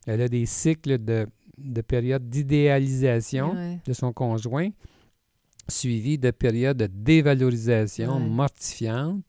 elle 0.07 0.21
a 0.21 0.29
des 0.29 0.47
cycles 0.47 0.99
de, 1.03 1.27
de 1.59 1.81
périodes 1.81 2.29
d'idéalisation 2.29 3.53
Ouais. 3.55 3.79
de 3.85 3.93
son 3.93 4.13
conjoint, 4.13 4.69
suivis 5.69 6.19
de 6.19 6.31
périodes 6.31 6.77
de 6.77 6.87
dévalorisation 6.87 8.17
Ouais. 8.17 8.29
mortifiante. 8.29 9.25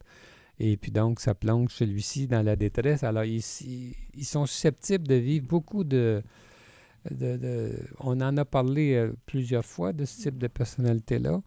Et 0.60 0.77
puis 0.77 0.91
donc, 0.91 1.19
ça 1.19 1.33
plonge 1.33 1.72
celui-ci 1.72 2.27
dans 2.27 2.43
la 2.43 2.55
détresse. 2.55 3.03
Alors, 3.03 3.24
ils, 3.24 3.41
ils- 3.62 3.95
ils 4.15 4.25
sont 4.25 4.45
susceptibles 4.45 5.07
de 5.07 5.15
vivre 5.15 5.48
beaucoup 5.48 5.83
de, 5.83 6.22
de- 7.10 7.38
de- 7.38 7.79
On 8.00 8.22
en 8.22 8.38
a 8.38 8.45
parlé 8.45 8.93
euh, 8.93 9.13
plusieurs 9.25 9.65
fois 9.65 9.93
de 9.93 10.05
ce 10.05 10.22
type 10.24 10.38
de 10.38 10.48
personnalité-là. 10.48 11.41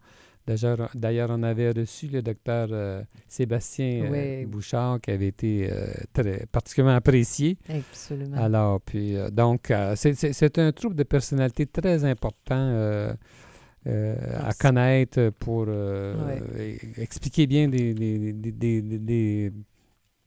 D'ailleurs, 0.47 1.29
on 1.31 1.43
avait 1.43 1.71
reçu 1.71 2.07
le 2.07 2.21
docteur 2.21 2.69
euh, 2.71 3.01
Sébastien 3.27 4.05
euh, 4.05 4.39
Oui. 4.41 4.45
Bouchard, 4.45 5.01
qui 5.01 5.11
avait 5.11 5.27
été 5.27 5.69
euh, 5.71 5.87
très, 6.13 6.45
particulièrement 6.51 6.95
apprécié. 6.95 7.57
Absolument. 7.69 8.37
Alors, 8.37 8.79
puis, 8.81 9.15
donc, 9.31 9.71
c'est- 9.95 10.57
un 10.59 10.71
trouble 10.71 10.95
de 10.95 11.03
personnalité 11.03 11.65
très 11.65 12.03
important 12.05 12.55
euh, 12.57 13.13
à 14.45 14.53
connaître 14.53 15.29
pour 15.39 15.65
euh, 15.67 16.13
expliquer 16.97 17.47
bien 17.47 17.67
des, 17.69 17.93
des- 17.93 18.33
des- 18.33 18.51
des- 18.51 18.81
des- 18.81 18.99
des 18.99 19.51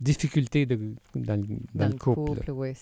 difficultés 0.00 0.66
de- 0.66 0.94
dans, 1.14 1.36
le- 1.40 1.58
dans 1.74 1.88
le 1.88 1.94
couple. 1.94 2.50
oui, 2.52 2.72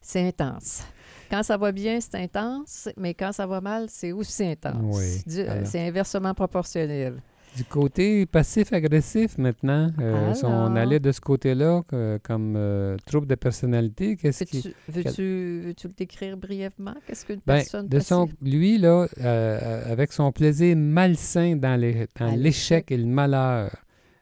c'est- 0.00 0.20
intense. 0.28 0.84
Quand 1.30 1.42
ça 1.42 1.56
va 1.56 1.72
bien, 1.72 2.00
c'est 2.00 2.16
intense, 2.16 2.88
mais 2.96 3.14
quand 3.14 3.32
ça 3.32 3.46
va 3.46 3.60
mal, 3.60 3.86
c'est 3.88 4.12
aussi 4.12 4.44
intense. 4.44 4.96
Oui, 4.96 5.22
euh. 5.38 5.62
C'est 5.64 5.86
inversement 5.86 6.34
proportionnel. 6.34 7.20
Du 7.56 7.64
côté 7.64 8.26
passif-agressif 8.26 9.38
maintenant, 9.38 9.88
euh, 10.00 10.34
si 10.34 10.44
on 10.44 10.74
allait 10.74 10.98
de 10.98 11.12
ce 11.12 11.20
côté-là 11.20 11.82
comme 12.24 12.54
euh, 12.56 12.96
trouble 13.06 13.28
de 13.28 13.36
personnalité, 13.36 14.16
qu'est-ce 14.16 14.42
qui... 14.42 14.74
Veux-tu 14.88 15.62
veux-tu 15.66 15.86
le 15.86 15.92
décrire 15.96 16.36
brièvement? 16.36 16.94
Qu'est-ce 17.06 17.24
qu'une 17.24 17.36
Ben, 17.46 17.58
personne 17.58 17.86
de 17.86 18.00
son, 18.00 18.28
lui, 18.42 18.76
là, 18.78 19.06
euh, 19.20 19.92
avec 19.92 20.12
son 20.12 20.32
plaisir 20.32 20.76
malsain 20.76 21.54
dans 21.54 21.80
dans 22.18 22.34
l'échec 22.36 22.90
et 22.90 22.96
le 22.96 23.06
malheur, 23.06 23.70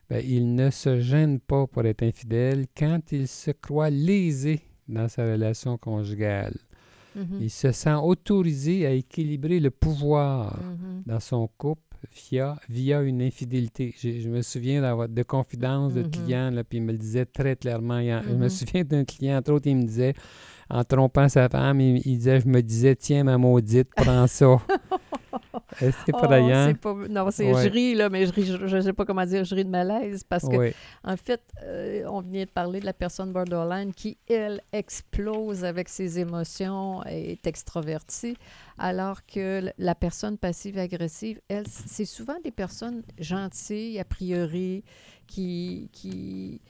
ben, 0.09 0.23
il 0.25 0.53
ne 0.55 0.69
se 0.69 0.99
gêne 0.99 1.39
pas 1.39 1.65
pour 1.67 1.85
être 1.85 2.03
infidèle 2.03 2.65
quand 2.77 3.11
il 3.11 3.27
se 3.27 3.51
croit 3.51 3.89
lésé 3.89 4.61
dans 4.87 5.07
sa 5.07 5.23
relation 5.23 5.77
conjugale. 5.77 6.55
Mhm. 7.15 7.37
Il 7.41 7.49
se 7.49 7.71
sent 7.71 7.95
autorisé 8.01 8.85
à 8.85 8.91
équilibrer 8.91 9.59
le 9.59 9.69
pouvoir 9.71 10.59
Mhm. 10.61 11.03
dans 11.05 11.19
son 11.19 11.47
couple 11.57 11.81
via, 12.29 12.57
via 12.69 13.01
une 13.01 13.21
infidélité. 13.21 13.93
Je 13.97 14.27
me 14.27 14.41
souviens 14.41 14.81
de 15.07 15.23
confidences 15.23 15.93
de 15.93 16.01
Mhm. 16.01 16.09
clients, 16.09 16.51
là, 16.51 16.63
puis 16.63 16.79
il 16.79 16.83
me 16.83 16.91
le 16.91 16.97
disait 16.97 17.25
très 17.25 17.55
clairement. 17.55 17.99
Il 17.99 18.07
Je 18.27 18.33
me 18.33 18.49
souviens 18.49 18.49
souviens 18.49 18.83
d'un 18.83 19.05
client, 19.05 19.37
entre 19.37 19.53
autres, 19.53 19.67
il 19.67 19.77
me 19.77 19.83
disait, 19.83 20.13
en 20.69 20.83
trompant 20.83 21.29
sa 21.29 21.47
femme, 21.49 21.79
il, 21.79 21.97
il 22.05 22.17
disait, 22.17 22.41
je 22.41 22.47
me 22.47 22.61
disais, 22.61 22.95
tiens, 22.95 23.23
ma 23.23 23.37
maudite, 23.37 23.89
prends 23.95 24.27
ça. 24.27 24.57
Est-ce 25.81 25.97
que 25.97 26.03
c'est 26.07 26.13
Oh, 26.15 26.23
effrayant? 26.23 26.67
c'est 26.67 26.77
pas... 26.79 26.93
Non, 27.09 27.31
c'est 27.31 27.51
Ouais. 27.53 27.63
je 27.63 27.69
ris, 27.69 27.95
là, 27.95 28.09
mais 28.09 28.25
je 28.25 28.31
ris, 28.33 28.45
je, 28.45 28.67
je 28.67 28.79
sais 28.81 28.93
pas 28.93 29.05
comment 29.05 29.25
dire, 29.25 29.43
je 29.43 29.53
ris 29.55 29.65
de 29.65 29.69
malaise 29.69 30.23
parce 30.23 30.47
que, 30.47 30.71
en 31.03 31.17
fait, 31.17 31.41
euh, 31.63 32.03
on 32.09 32.21
vient 32.21 32.43
de 32.45 32.49
parler 32.49 32.79
de 32.79 32.85
la 32.85 32.93
personne 32.93 33.31
borderline 33.31 33.93
qui, 33.93 34.17
elle, 34.29 34.61
explose 34.71 35.63
avec 35.65 35.89
ses 35.89 36.19
émotions 36.19 37.03
et 37.07 37.31
est 37.33 37.47
extrovertie, 37.47 38.35
alors 38.77 39.25
que 39.25 39.71
la 39.77 39.95
personne 39.95 40.37
passive-agressive, 40.37 41.39
elle, 41.47 41.65
c'est 41.67 42.05
souvent 42.05 42.35
des 42.43 42.51
personnes 42.51 43.03
gentilles, 43.19 43.99
a 43.99 44.05
priori, 44.05 44.83
qui... 45.27 45.89
qui 45.91 46.61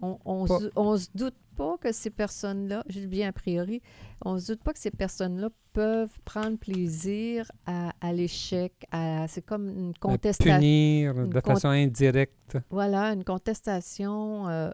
on, 0.00 0.18
on, 0.24 0.46
Pas- 0.46 0.58
se, 0.58 0.64
on 0.74 0.96
se 0.96 1.06
doute 1.14 1.34
pas 1.56 1.76
que 1.78 1.92
ces 1.92 2.10
personnes-là, 2.10 2.82
je 2.88 3.00
dis 3.00 3.06
bien 3.06 3.28
a 3.28 3.32
priori, 3.32 3.80
on 4.24 4.38
se 4.38 4.52
doute 4.52 4.62
pas 4.62 4.72
que 4.72 4.78
ces 4.78 4.90
personnes-là 4.90 5.48
peuvent 5.72 6.18
prendre 6.24 6.58
plaisir 6.58 7.50
à, 7.66 7.92
à 8.00 8.12
l'échec, 8.12 8.72
à, 8.90 9.26
c'est 9.28 9.42
comme 9.44 9.68
une 9.68 9.94
contestation. 9.94 10.54
punir 10.56 11.18
une 11.18 11.30
de 11.30 11.40
con- 11.40 11.54
façon 11.54 11.68
indirecte. 11.68 12.58
Voilà, 12.70 13.12
une 13.12 13.24
contestation 13.24 14.48
euh, 14.48 14.70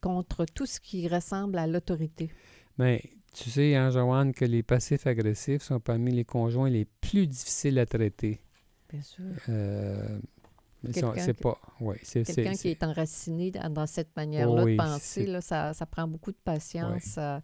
contre 0.00 0.44
tout 0.46 0.66
ce 0.66 0.80
qui 0.80 1.08
ressemble 1.08 1.58
à 1.58 1.66
l'autorité. 1.66 2.30
Mais 2.78 3.02
tu 3.32 3.50
sais, 3.50 3.74
hein, 3.74 3.90
Joanne, 3.90 4.32
que 4.32 4.44
les 4.44 4.62
passifs 4.62 5.06
agressifs 5.06 5.62
sont 5.62 5.80
parmi 5.80 6.12
les 6.12 6.24
conjoints 6.24 6.70
les 6.70 6.84
plus 7.00 7.26
difficiles 7.26 7.78
à 7.78 7.86
traiter. 7.86 8.40
Bien 8.90 9.02
sûr. 9.02 9.24
Euh, 9.48 10.18
c'est 10.92 11.32
pas. 11.34 11.58
Oui, 11.80 11.96
c'est. 12.02 12.22
Quelqu'un 12.24 12.52
qui 12.54 12.68
est 12.68 12.82
enraciné 12.82 13.50
dans, 13.50 13.70
dans 13.72 13.86
cette 13.86 14.14
manière-là 14.16 14.64
Oui, 14.64 14.72
de 14.72 14.76
penser, 14.82 15.26
là, 15.26 15.40
ça, 15.40 15.72
ça 15.74 15.86
prend 15.86 16.06
beaucoup 16.08 16.32
de 16.32 16.36
patience 16.44 17.16
euh, 17.18 17.38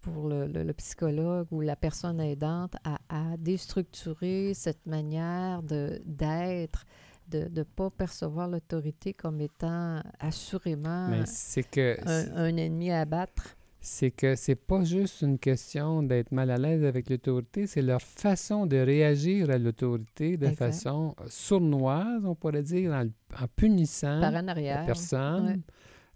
pour 0.00 0.28
le, 0.28 0.46
le- 0.46 0.62
le 0.64 0.72
psychologue 0.74 1.46
ou 1.50 1.60
la 1.60 1.76
personne 1.76 2.20
aidante 2.20 2.74
à, 2.84 2.98
à 3.08 3.36
déstructurer 3.36 4.52
cette 4.54 4.86
manière 4.86 5.62
d'être, 5.62 6.86
de 7.28 7.48
ne 7.52 7.62
pas 7.62 7.90
percevoir 7.90 8.48
l'autorité 8.48 9.12
comme 9.12 9.40
étant 9.40 10.00
assurément 10.18 11.08
Mais 11.08 11.26
c'est 11.26 11.62
que 11.64 11.96
un, 12.06 12.36
un 12.36 12.56
ennemi 12.56 12.90
à 12.90 13.00
abattre. 13.00 13.56
C'est 13.88 14.10
que 14.10 14.34
c'est 14.36 14.54
pas 14.54 14.84
juste 14.84 15.22
une 15.22 15.38
question 15.38 16.02
d'être 16.02 16.30
mal 16.32 16.50
à 16.50 16.56
l'aise 16.58 16.84
avec 16.84 17.08
l'autorité, 17.10 17.66
c'est 17.66 17.82
leur 17.82 18.02
façon 18.02 18.66
de 18.66 18.76
réagir 18.76 19.50
à 19.50 19.58
l'autorité 19.58 20.36
de 20.36 20.46
Exact. 20.46 20.56
façon 20.58 21.14
sournoise, 21.26 22.24
on 22.24 22.34
pourrait 22.34 22.62
dire, 22.62 22.92
en, 22.92 23.06
en 23.42 23.46
punissant 23.56 24.20
par 24.20 24.34
en 24.34 24.42
la 24.42 24.84
personne 24.84 25.46
ouais. 25.46 25.58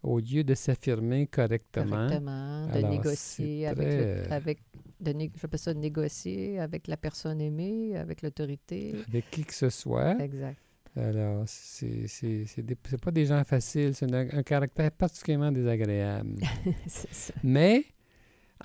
au 0.02 0.18
lieu 0.18 0.44
de 0.44 0.54
s'affirmer 0.54 1.26
correctement. 1.26 1.90
correctement, 1.90 2.66
de 2.66 2.72
Alors, 2.78 2.90
négocier 2.90 3.66
avec, 3.66 3.88
très, 3.88 3.96
le- 3.96 4.20
euh, 4.20 4.26
avec 4.30 4.58
de 5.00 5.12
né- 5.12 5.32
j'appelle 5.40 5.58
ça 5.58 5.74
de 5.74 5.78
négocier 5.80 6.60
avec 6.60 6.86
la 6.86 6.96
personne 6.96 7.40
aimée, 7.40 7.96
avec 7.96 8.22
l'autorité. 8.22 8.94
Avec 9.08 9.30
qui 9.30 9.44
que 9.44 9.54
ce 9.54 9.70
soit. 9.70 10.20
Exact. 10.20 10.58
Alors, 10.96 11.44
c'est 11.46 12.06
c'est- 12.06 12.44
c'est 12.46 12.62
des- 12.62 12.76
c'est 12.88 13.00
pas 13.00 13.10
des 13.10 13.24
gens 13.26 13.42
faciles, 13.44 13.94
c'est 13.94 14.12
un, 14.12 14.26
un 14.32 14.42
caractère 14.42 14.90
particulièrement 14.90 15.50
désagréable. 15.50 16.36
C'est 16.86 17.12
ça. 17.14 17.34
Mais, 17.42 17.84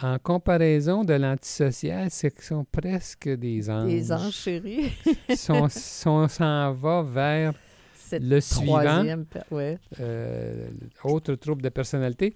en 0.01 0.19
comparaison 0.19 1.03
de 1.05 1.13
l'antisocial, 1.13 2.09
c'est 2.11 2.29
qu'ils 2.31 2.43
sont 2.43 2.65
presque 2.69 3.29
des 3.29 3.69
anges. 3.69 3.87
Les 3.89 4.11
anges 4.11 4.33
chéris. 4.33 4.91
Si 5.33 5.51
on 6.05 6.27
s'en 6.27 6.73
va 6.73 7.01
vers 7.01 7.53
Cette 7.95 8.23
le 8.23 8.41
suivant, 8.41 8.79
troisième, 8.81 9.25
ouais. 9.51 9.77
euh, 10.01 10.69
autre 11.05 11.33
trouble 11.35 11.61
de 11.61 11.69
personnalité, 11.69 12.33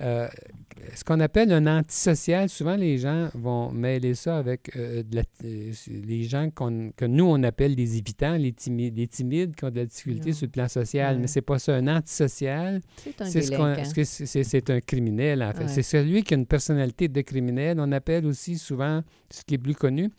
euh, 0.00 0.28
ce 0.94 1.04
qu'on 1.04 1.20
appelle 1.20 1.52
un 1.52 1.66
antisocial, 1.66 2.48
souvent 2.48 2.74
les 2.76 2.98
gens 2.98 3.30
vont 3.34 3.70
mêler 3.70 4.14
ça 4.14 4.38
avec 4.38 4.74
euh, 4.76 5.02
de 5.04 5.16
la- 5.16 5.22
euh, 5.44 5.72
les 5.88 6.24
gens 6.24 6.50
que 6.50 7.04
nous 7.04 7.24
on 7.24 7.42
appelle 7.44 7.76
des 7.76 7.96
évitants, 7.96 8.34
les 8.36 8.52
timides, 8.52 8.96
les 8.96 9.06
timides 9.06 9.54
qui 9.54 9.64
ont 9.64 9.70
de 9.70 9.76
la 9.76 9.86
difficulté 9.86 10.30
Non. 10.30 10.34
sur 10.36 10.46
le 10.46 10.50
plan 10.50 10.68
social, 10.68 11.14
Ouais. 11.14 11.20
mais 11.20 11.26
c'est 11.28 11.42
pas 11.42 11.58
ça. 11.60 11.76
Un 11.76 11.86
antisocial, 11.86 12.80
C'est 13.24 13.42
ce 13.42 14.72
un 14.72 14.80
criminel 14.80 15.42
en 15.42 15.52
fait. 15.52 15.62
Ouais. 15.62 15.68
C'est 15.68 15.82
celui 15.82 16.22
qui 16.24 16.34
a 16.34 16.36
une 16.38 16.46
personnalité 16.46 17.06
de 17.08 17.20
criminel. 17.20 17.78
On 17.80 17.92
appelle 17.92 18.26
aussi 18.26 18.58
souvent, 18.58 19.02
ce 19.30 19.42
qui 19.44 19.54
est 19.54 19.58
plus 19.58 19.74
connu, 19.76 20.10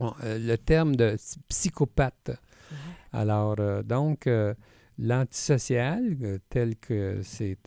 on- 0.00 0.14
le 0.22 0.56
terme 0.56 0.96
de 0.96 1.16
psychopathe. 1.48 2.28
Ouais. 2.30 2.36
Alors, 3.12 3.56
donc, 3.84 4.26
l'antisocial, 4.98 6.38
tel 6.48 6.76
que 6.76 7.20
c'est 7.22 7.58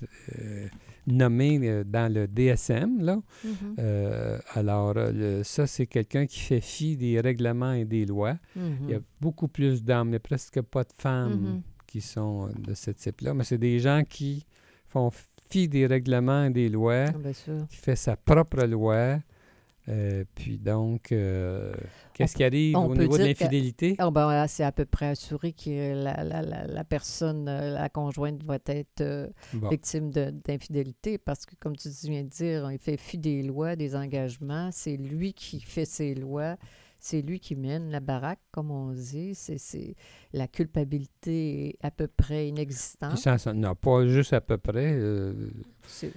nommé 1.08 1.60
euh, 1.64 1.84
dans 1.84 2.12
le 2.12 2.28
DSM, 2.28 3.02
là, 3.02 3.22
Mhm. 3.44 3.76
euh, 3.80 4.40
alors, 4.54 4.94
euh, 4.98 5.12
le- 5.12 5.44
ça, 5.44 5.68
c'est 5.68 5.86
quelqu'un 5.88 6.26
qui 6.26 6.40
fait 6.40 6.62
fi 6.62 6.98
des 6.98 7.20
règlements 7.20 7.74
et 7.74 7.86
des 7.86 8.06
lois. 8.06 8.38
Il 8.56 8.90
y 8.90 8.94
a 8.96 9.00
beaucoup 9.22 9.48
plus 9.48 9.84
d'hommes, 9.84 10.08
il 10.08 10.12
n'y 10.12 10.16
a 10.18 10.20
presque 10.20 10.62
pas 10.62 10.84
de 10.84 10.94
femmes 10.98 11.40
Mhm. 11.56 11.62
qui 11.88 12.02
sont 12.02 12.50
de 12.58 12.74
ce 12.74 12.92
type-là, 12.92 13.34
mais 13.34 13.44
c'est 13.44 13.58
des 13.58 13.80
gens 13.80 14.04
qui 14.08 14.46
font 14.88 15.12
fi 15.50 15.68
des 15.68 15.86
règlements 15.86 16.46
et 16.46 16.50
des 16.50 16.70
lois, 16.70 17.06
Ah, 17.10 17.66
qui 17.70 17.78
fait 17.78 17.96
sa 17.96 18.16
propre 18.16 18.64
loi, 18.66 19.20
Euh, 19.88 20.24
puis 20.34 20.58
donc, 20.58 21.12
euh, 21.12 21.72
qu'est-ce 22.14 22.36
qui 22.36 22.44
arrive 22.44 22.76
au 22.76 22.96
niveau 22.96 23.18
de 23.20 23.24
l'infidélité? 23.24 23.96
Ah, 24.00 24.10
ben, 24.10 24.24
voilà, 24.24 24.48
c'est 24.48 24.64
à 24.64 24.72
peu 24.72 24.86
près 24.86 25.08
assuré 25.10 25.54
que 25.54 25.94
la, 25.94 26.24
la- 26.24 26.42
la- 26.42 26.66
la 26.66 26.84
personne, 26.84 27.48
euh, 27.48 27.74
la 27.76 27.88
conjointe, 27.90 28.42
va 28.44 28.58
être 28.66 29.02
euh, 29.02 29.28
Bon. 29.54 29.70
victime 29.70 30.10
d'infidélité 30.10 31.18
parce 31.20 31.46
que, 31.46 31.54
comme 31.60 31.76
tu 31.78 31.90
viens 32.04 32.24
de 32.24 32.30
dire, 32.30 32.72
il 32.72 32.80
fait 32.80 32.98
fi 32.98 33.18
des 33.20 33.44
lois, 33.44 33.76
des 33.76 33.96
engagements. 33.96 34.70
C'est 34.72 34.98
lui 34.98 35.34
qui 35.34 35.60
fait 35.62 35.86
ses 35.86 36.16
lois. 36.16 36.58
C'est 37.00 37.22
lui 37.22 37.40
qui 37.40 37.56
mène 37.56 37.92
la 37.92 38.00
baraque, 38.00 38.40
comme 38.52 38.72
on 38.72 38.92
dit. 38.92 39.36
C'est, 39.36 39.96
la 40.34 40.48
culpabilité 40.48 41.68
est 41.70 41.76
à 41.86 41.92
peu 41.92 42.08
près 42.08 42.48
inexistante. 42.48 43.12
Puis 43.12 43.22
ça- 43.22 43.38
ça- 43.38 43.54
non, 43.54 43.76
pas 43.76 44.08
juste 44.08 44.34
à 44.34 44.42
peu 44.42 44.58
près. 44.58 44.98
ce 45.88 46.08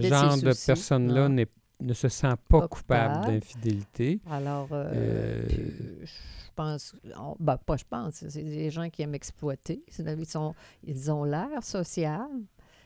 genre 0.00 0.36
de 0.36 0.66
personne-là 0.66 1.28
n'est- 1.28 1.46
ne 1.86 1.94
se 1.94 2.08
sent 2.08 2.34
pas, 2.48 2.60
Pas 2.60 2.68
coupable 2.68 3.14
coupable. 3.14 3.26
d'infidélité. 3.34 4.20
Alors, 4.30 4.68
euh, 4.72 4.92
Euh, 4.94 5.46
puis, 5.48 6.06
je 6.06 6.50
pense, 6.54 6.94
on- 7.18 7.36
ben, 7.40 7.56
pas 7.58 7.76
je 7.76 7.84
pense, 7.88 8.24
c'est 8.28 8.42
des 8.42 8.70
gens 8.70 8.88
qui 8.90 9.02
aiment 9.02 9.14
exploiter. 9.14 9.82
Ils, 9.98 10.26
sont, 10.26 10.54
ils 10.84 11.10
ont 11.10 11.24
l'air 11.24 11.62
social, 11.62 12.26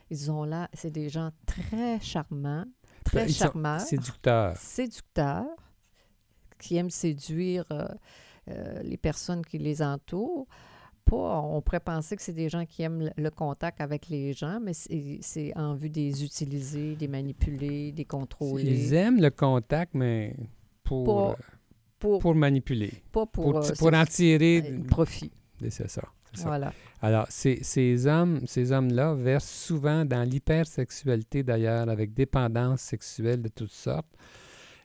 ils 0.09 0.31
ont 0.31 0.43
l'air, 0.43 0.67
c'est 0.73 0.91
des 0.91 1.09
gens 1.09 1.31
très 1.45 1.99
charmants, 1.99 2.65
très 3.03 3.25
Ben, 3.25 3.29
charmeurs, 3.29 3.81
Séducteurs. 3.81 4.57
séducteurs, 4.57 5.45
qui 6.59 6.77
aiment 6.77 6.89
séduire 6.89 7.65
euh, 7.71 8.81
les 8.83 8.97
personnes 8.97 9.45
qui 9.45 9.57
les 9.57 9.81
entourent. 9.81 10.47
Pas, 11.09 11.39
on 11.41 11.61
pourrait 11.61 11.79
penser 11.79 12.15
que 12.15 12.21
c'est 12.21 12.33
des 12.33 12.49
gens 12.49 12.65
qui 12.65 12.81
aiment 12.83 13.11
le, 13.15 13.29
contact 13.29 13.79
avec 13.81 14.09
les 14.09 14.33
gens, 14.33 14.59
mais 14.61 14.73
c'est 14.73 15.53
en 15.55 15.73
vue 15.73 15.89
de 15.89 15.95
les 15.95 16.23
utiliser, 16.23 16.95
des 16.95 17.07
manipuler, 17.07 17.91
des 17.91 18.05
contrôler. 18.05 18.63
Ils 18.63 18.93
aiment 18.93 19.21
le 19.21 19.29
contact, 19.29 19.93
mais 19.93 20.35
pour, 20.83 21.29
euh, 21.29 21.33
pour, 21.99 22.19
pour 22.19 22.35
manipuler. 22.35 22.91
pas 23.11 23.25
pour, 23.25 23.51
Pour, 23.51 23.57
euh, 23.65 23.73
pour 23.77 23.93
en 23.93 24.05
tirer. 24.05 24.63
euh, 24.69 24.83
profit. 24.83 25.31
C'est 25.61 25.89
ça. 25.89 26.03
c'est 26.33 26.41
ça. 26.41 26.47
Voilà. 26.47 26.73
Alors, 27.01 27.25
ces, 27.29 27.63
ces 27.63 28.05
hommes, 28.07 28.41
ces 28.45 28.71
hommes-là 28.71 29.13
versent 29.13 29.49
souvent 29.49 30.03
dans 30.03 30.23
l'hypersexualité 30.23 31.43
d'ailleurs, 31.43 31.89
avec 31.89 32.13
dépendance 32.13 32.81
sexuelle 32.81 33.41
de 33.41 33.49
toutes 33.49 33.71
sortes. 33.71 34.07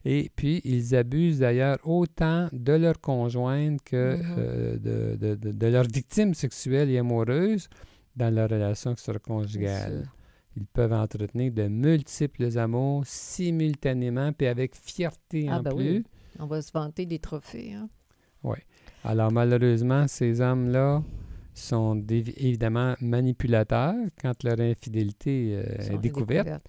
Et 0.05 0.31
puis, 0.35 0.61
ils 0.65 0.95
abusent 0.97 1.39
d'ailleurs 1.41 1.79
autant 1.85 2.49
de 2.53 2.73
leur 2.73 3.01
conjointe 3.01 3.81
que 3.85 4.17
Mhm. 4.17 4.35
euh, 4.39 4.77
de, 4.79 5.35
de, 5.37 5.53
de, 5.53 5.67
leurs 5.69 5.85
victimes 5.87 6.35
sexuelles 6.35 6.91
et 6.91 6.99
amoureuses 6.99 7.69
dans 8.17 8.35
leur 8.35 8.51
relation 8.51 8.91
extra-conjugale. 8.93 10.09
Ils 10.57 10.67
peuvent 10.67 10.93
entretenir 10.93 11.53
de 11.53 11.69
multiples 11.69 12.59
amours 12.59 13.05
simultanément, 13.07 14.33
puis 14.33 14.47
avec 14.49 14.75
fierté 14.75 15.47
Ah, 15.49 15.59
en 15.59 15.63
ben 15.63 15.75
plus. 15.75 15.91
oui. 15.99 16.05
On 16.39 16.47
va 16.47 16.61
se 16.63 16.73
vanter 16.73 17.07
des 17.07 17.19
trophées. 17.19 17.73
Hein? 17.75 17.89
Alors 19.05 19.33
malheureusement, 19.33 20.07
ces 20.09 20.41
hommes-là 20.41 21.03
sont 21.55 22.03
évidemment 22.09 22.95
manipulateurs 23.01 23.95
quand 24.21 24.43
leur 24.45 24.61
infidélité 24.61 25.55
euh, 25.57 25.95
est 25.95 25.99
découverte. 25.99 26.63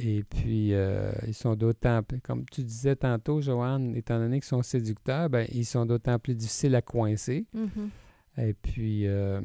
Et 0.00 0.22
puis, 0.22 0.74
euh, 0.74 1.10
ils 1.26 1.34
sont 1.34 1.56
d'autant 1.56 2.02
plus, 2.04 2.20
comme 2.20 2.44
tu 2.50 2.62
disais 2.62 2.94
tantôt, 2.94 3.40
Joanne, 3.40 3.96
étant 3.96 4.18
donné 4.18 4.36
qu'ils 4.38 4.46
sont 4.48 4.62
séducteurs, 4.62 5.28
ben, 5.28 5.46
ils 5.52 5.64
sont 5.66 5.84
d'autant 5.86 6.18
plus 6.20 6.34
difficiles 6.36 6.74
à 6.76 6.82
coincer. 6.82 7.46
Mhm. 7.52 7.90
Et 8.38 8.54
puis, 8.54 9.06
euh, 9.08 9.40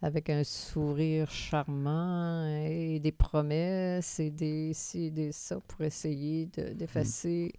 Avec 0.00 0.30
un 0.30 0.44
sourire 0.44 1.30
charmant 1.30 2.46
et 2.66 3.00
des 3.00 3.12
promesses 3.12 4.18
et 4.20 4.30
des 4.30 4.72
ci 4.72 5.06
et 5.06 5.10
des 5.10 5.32
ça 5.32 5.58
pour 5.66 5.82
essayer 5.82 6.46
de- 6.56 6.72
d'effacer 6.72 7.52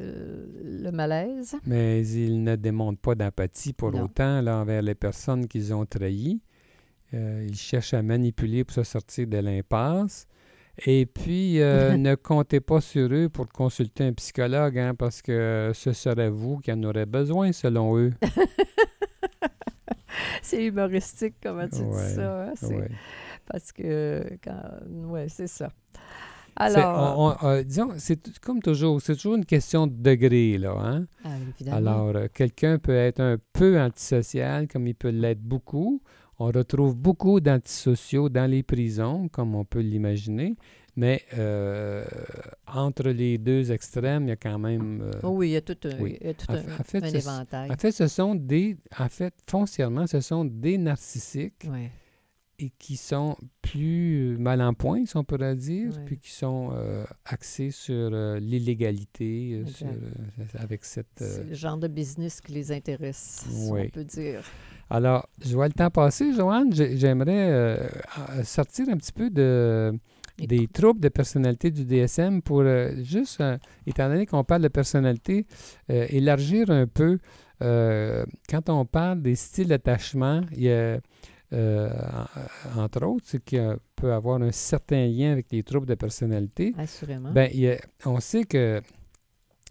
euh, 0.00 0.46
le 0.82 0.90
malaise. 0.90 1.56
mais 1.66 2.06
ils 2.06 2.42
ne 2.42 2.56
démontrent 2.56 3.00
pas 3.00 3.14
d'empathie 3.14 3.72
pour 3.72 3.92
Non. 3.92 4.04
autant 4.04 4.40
là, 4.40 4.58
envers 4.58 4.82
les 4.82 4.94
personnes 4.96 5.46
qu'ils 5.46 5.72
ont 5.72 5.86
trahies. 5.86 6.40
Euh, 7.12 7.44
ils 7.48 7.54
cherchent 7.56 7.94
à 7.94 8.02
manipuler 8.02 8.64
pour 8.64 8.74
se 8.74 8.82
sortir 8.82 9.26
de 9.28 9.38
l'impasse. 9.38 10.26
Et 10.86 11.06
puis, 11.06 11.60
euh, 11.60 11.96
ne 11.96 12.14
comptez 12.16 12.60
pas 12.60 12.80
sur 12.80 13.12
eux 13.12 13.28
pour 13.28 13.48
consulter 13.48 14.04
un 14.04 14.12
psychologue, 14.12 14.78
hein, 14.78 14.94
parce 14.94 15.22
que 15.22 15.70
ce 15.74 15.92
serait 15.92 16.30
vous 16.30 16.58
qui 16.58 16.72
en 16.72 16.82
aurez 16.82 17.06
besoin, 17.06 17.52
selon 17.52 17.96
eux. 17.96 18.12
C'est 20.42 20.64
humoristique, 20.66 21.34
comment 21.42 21.66
tu 21.68 21.80
Ouais, 21.82 22.08
dis 22.08 22.14
ça. 22.14 22.44
hein? 22.44 22.52
Ouais. 22.68 22.88
Parce 23.46 23.72
que, 23.72 24.24
quand... 24.42 24.62
ouais, 25.10 25.26
c'est 25.28 25.46
ça. 25.48 25.70
Alors, 26.56 27.18
on- 27.18 27.34
on- 27.42 27.48
euh, 27.48 27.62
disons, 27.64 27.88
c'est 27.98 28.38
comme 28.40 28.62
toujours, 28.62 29.00
c'est 29.02 29.16
toujours 29.16 29.34
une 29.34 29.44
question 29.44 29.88
de 29.88 29.92
degré, 29.94 30.56
là. 30.56 30.72
Hein? 30.78 31.06
ah, 31.24 31.30
évidemment. 31.48 31.76
Alors, 31.76 32.16
euh, 32.16 32.28
quelqu'un 32.32 32.78
peut 32.78 32.94
être 32.94 33.18
un 33.20 33.38
peu 33.52 33.80
antisocial, 33.80 34.68
comme 34.68 34.86
il 34.86 34.94
peut 34.94 35.08
l'être 35.08 35.42
beaucoup. 35.42 36.00
On 36.38 36.46
retrouve 36.46 36.96
beaucoup 36.96 37.40
d'antisociaux 37.40 38.28
dans 38.28 38.50
les 38.50 38.62
prisons, 38.62 39.28
comme 39.28 39.54
on 39.54 39.64
peut 39.64 39.80
l'imaginer. 39.80 40.56
Mais 40.96 41.22
euh, 41.36 42.04
entre 42.66 43.08
les 43.10 43.36
deux 43.38 43.72
extrêmes, 43.72 44.24
il 44.24 44.28
y 44.28 44.32
a 44.32 44.36
quand 44.36 44.58
même... 44.60 45.00
euh, 45.02 45.10
Oh 45.24 45.30
oui, 45.30 45.48
il 45.48 45.52
y 45.52 45.56
a 45.56 45.60
tout 45.60 45.76
un, 45.84 45.98
oui. 46.00 46.16
il 46.20 46.26
y 46.26 46.30
a 46.30 46.34
tout 46.34 46.46
En 46.50 46.54
un, 46.54 46.58
fait- 46.58 46.72
en 46.80 46.84
fait, 46.84 47.04
un 47.04 47.08
c'est- 47.10 47.18
éventail. 47.18 47.70
En 47.72 47.74
fait, 47.76 47.90
ce 47.92 48.06
sont 48.06 48.34
des... 48.36 48.76
En 48.98 49.08
fait, 49.08 49.34
foncièrement, 49.48 50.06
ce 50.06 50.20
sont 50.20 50.44
des 50.44 50.78
narcissiques 50.78 51.66
Ouais. 51.68 51.90
Et 52.58 52.70
qui 52.78 52.96
sont 52.96 53.36
plus 53.62 54.36
mal 54.38 54.62
en 54.62 54.74
point, 54.74 55.04
si 55.06 55.16
on 55.16 55.24
pourrait 55.24 55.56
dire, 55.56 55.92
Ouais. 55.92 56.02
puis 56.06 56.18
qui 56.18 56.30
sont 56.30 56.70
euh, 56.72 57.04
axés 57.24 57.70
sur 57.70 58.10
euh, 58.12 58.38
l'illégalité, 58.38 59.62
euh, 59.64 59.66
sur, 59.66 59.86
euh, 59.86 60.44
avec 60.58 60.84
cette... 60.84 61.20
euh, 61.22 61.36
C'est 61.36 61.48
le 61.48 61.54
genre 61.54 61.76
de 61.78 61.88
business 61.88 62.40
qui 62.40 62.52
les 62.52 62.70
intéresse, 62.72 63.44
si 63.48 63.70
on 63.72 63.88
peut 63.88 64.04
dire. 64.04 64.42
Alors, 64.90 65.26
je 65.44 65.54
vois 65.54 65.66
le 65.66 65.72
temps 65.74 65.90
passer, 65.90 66.32
Joanne. 66.32 66.72
J'ai- 66.72 66.96
J'aimerais 66.96 67.50
euh, 67.50 67.76
euh, 68.30 68.44
sortir 68.44 68.86
un 68.88 68.96
petit 68.98 69.12
peu 69.12 69.30
de, 69.30 69.92
des 70.38 70.68
troubles 70.68 71.00
de 71.00 71.08
personnalité 71.08 71.70
du 71.70 71.84
DSM 71.84 72.42
pour 72.42 72.60
euh, 72.60 72.92
juste, 73.02 73.40
euh, 73.40 73.56
étant 73.86 74.08
donné 74.08 74.26
qu'on 74.26 74.44
parle 74.44 74.62
de 74.62 74.68
personnalité, 74.68 75.46
euh, 75.90 76.06
élargir 76.10 76.70
un 76.70 76.86
peu. 76.86 77.18
euh, 77.62 78.24
quand 78.50 78.68
on 78.68 78.84
parle 78.84 79.22
des 79.22 79.36
styles 79.36 79.68
d'attachement, 79.68 80.42
il 80.52 80.62
y 80.64 80.70
a, 80.72 80.98
euh, 81.54 81.88
en- 82.76 82.82
entre 82.82 83.04
autres, 83.06 83.24
c'est 83.26 83.42
qu'il 83.44 83.76
peut 83.96 84.12
avoir 84.12 84.42
un 84.42 84.52
certain 84.52 85.06
lien 85.06 85.32
avec 85.32 85.46
les 85.52 85.62
troubles 85.62 85.86
de 85.86 85.94
personnalité. 85.94 86.74
Assurément. 86.76 87.30
Ben, 87.32 87.48
y 87.54 87.68
a- 87.68 87.78
on 88.04 88.20
sait 88.20 88.44
que 88.44 88.82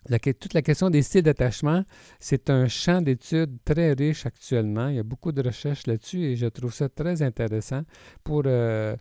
la 0.10 0.20
toute 0.20 0.54
la 0.54 0.62
question 0.62 0.90
des 0.90 1.02
styles 1.02 1.24
d'attachement, 1.24 1.84
c'est 2.20 2.50
un 2.50 2.68
champ 2.68 3.02
d'études 3.02 3.58
très 3.64 3.94
riche 3.94 4.26
actuellement. 4.26 4.90
Il 4.90 4.96
y 4.96 5.00
a 5.00 5.04
beaucoup 5.04 5.32
de 5.32 5.42
recherches 5.42 5.88
là-dessus 5.88 6.24
et 6.24 6.36
je 6.36 6.48
trouve 6.48 6.74
ça 6.74 6.90
très 6.90 7.22
intéressant 7.22 7.84
pour, 8.24 8.44
euh, 8.46 8.96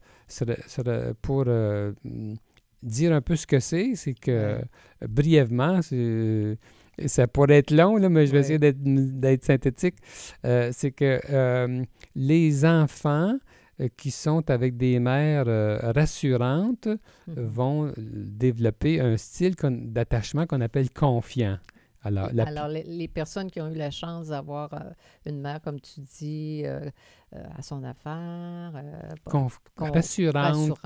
pour 1.23 1.45
euh, 1.47 1.93
dire 2.83 3.13
un 3.13 3.21
peu 3.21 3.37
ce 3.37 3.47
que 3.47 3.61
c'est. 3.61 3.95
C'est 3.97 4.15
que, 4.15 4.57
Ouais. 4.59 4.65
brièvement, 5.09 5.83
c'est- 5.83 6.57
ça 7.07 7.27
pourrait 7.27 7.59
être 7.59 7.71
long, 7.71 7.97
là, 7.97 8.09
mais 8.09 8.27
je 8.27 8.33
vais 8.33 8.39
Ouais. 8.39 8.45
essayer 8.45 8.59
d'être, 8.59 9.45
synthétique. 9.45 9.97
Euh, 10.45 10.71
c'est 10.73 10.91
que 10.93 11.21
euh, 11.31 11.83
les 12.15 12.65
enfants 12.65 13.37
euh, 13.81 13.89
qui 13.97 14.11
sont 14.11 14.51
avec 14.51 14.77
des 14.77 14.99
mères 15.01 15.45
euh, 15.49 15.79
rassurantes 15.95 16.89
Mhm. 17.27 17.35
vont 17.47 17.93
développer 17.97 19.01
un 19.01 19.17
style 19.17 19.55
d'attachement 19.63 20.47
qu'on 20.47 20.61
appelle 20.61 20.91
confiant. 20.91 21.59
Alors, 22.05 22.31
la- 22.33 22.45
Alors, 22.49 22.67
les, 22.69 22.83
les 22.83 23.07
personnes 23.09 23.49
qui 23.51 23.61
ont 23.61 23.71
eu 23.71 23.77
la 23.77 23.93
chance 23.93 24.29
d'avoir 24.29 24.75
euh, 24.75 24.79
une 25.25 25.41
mère, 25.41 25.61
comme 25.63 25.81
tu 25.81 26.01
dis, 26.01 26.63
euh, 26.65 26.81
euh, 27.35 27.45
à 27.57 27.63
son 27.63 27.85
affaire, 27.85 28.73
conf- 29.25 29.59
rassurante, 29.79 30.79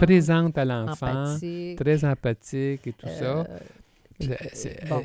présente 0.00 0.56
à 0.58 0.64
l'enfant, 0.64 1.06
empathique. 1.06 1.78
très 1.78 2.04
empathique 2.04 2.86
et 2.86 2.92
tout 2.94 3.08
ça. 3.08 3.46
Euh, 4.22 4.26
bon, 4.88 4.96
euh, 4.96 5.02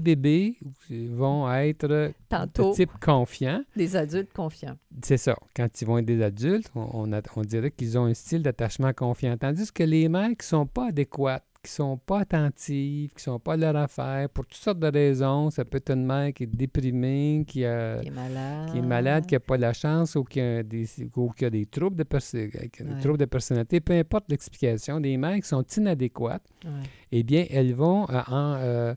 bébés 0.00 0.56
vont 0.90 1.50
être 1.52 1.88
de 1.88 2.12
tantôt, 2.28 2.72
type 2.74 2.90
confiant. 3.00 3.62
des 3.76 3.96
adultes 3.96 4.32
confiants. 4.32 4.76
C'est 5.02 5.16
ça. 5.16 5.36
Quand 5.56 5.68
ils 5.80 5.84
vont 5.86 5.98
être 5.98 6.04
des 6.06 6.22
adultes, 6.22 6.70
on, 6.74 6.88
on 6.92 7.12
a- 7.12 7.22
on 7.36 7.42
dirait 7.42 7.70
qu'ils 7.70 7.96
ont 7.98 8.04
un 8.04 8.14
style 8.14 8.42
d'attachement 8.42 8.92
confiant. 8.92 9.36
Tandis 9.38 9.72
que 9.72 9.82
les 9.84 10.08
mères 10.08 10.30
qui 10.38 10.46
sont 10.46 10.66
pas 10.66 10.88
adéquates, 10.88 11.44
qui 11.68 11.74
sont 11.74 11.98
pas 11.98 12.20
attentives, 12.20 13.10
qui 13.14 13.22
sont 13.22 13.38
pas 13.38 13.52
à 13.52 13.56
leur 13.58 13.76
affaire, 13.76 14.28
pour 14.30 14.46
toutes 14.46 14.54
sortes 14.56 14.78
de 14.78 14.86
raisons, 14.86 15.50
ça 15.50 15.64
peut 15.66 15.76
être 15.76 15.90
une 15.90 16.06
mère 16.06 16.32
qui 16.32 16.44
est 16.44 16.46
déprimée, 16.46 17.44
qui 17.46 17.64
a, 17.64 17.98
Qui 18.00 18.08
est 18.08 18.10
malade. 18.10 18.70
qui 18.72 18.78
est 18.78 18.82
malade, 18.82 19.26
qui 19.26 19.34
n'a 19.34 19.40
pas 19.40 19.58
la 19.58 19.72
chance 19.74 20.14
ou 20.16 20.24
qui 20.24 20.40
a 20.40 20.62
des, 20.62 20.86
ou 21.14 21.30
qui 21.30 21.44
a 21.44 21.50
des 21.50 21.66
troubles 21.66 21.96
de, 21.96 22.04
perso- 22.04 22.38
qui 22.48 22.82
a 22.82 22.84
des 22.84 22.92
Ouais. 22.94 23.00
troubles 23.00 23.18
de 23.18 23.26
personnalité, 23.26 23.80
peu 23.80 23.92
importe 23.92 24.24
l'explication, 24.30 24.98
des 24.98 25.16
mères 25.18 25.36
qui 25.36 25.46
sont 25.48 25.62
inadéquates, 25.76 26.46
Ouais. 26.64 26.70
eh 27.12 27.22
bien, 27.22 27.44
elles 27.50 27.74
vont 27.74 28.08
euh, 28.08 28.20
en- 28.28 28.54
euh, 28.58 28.94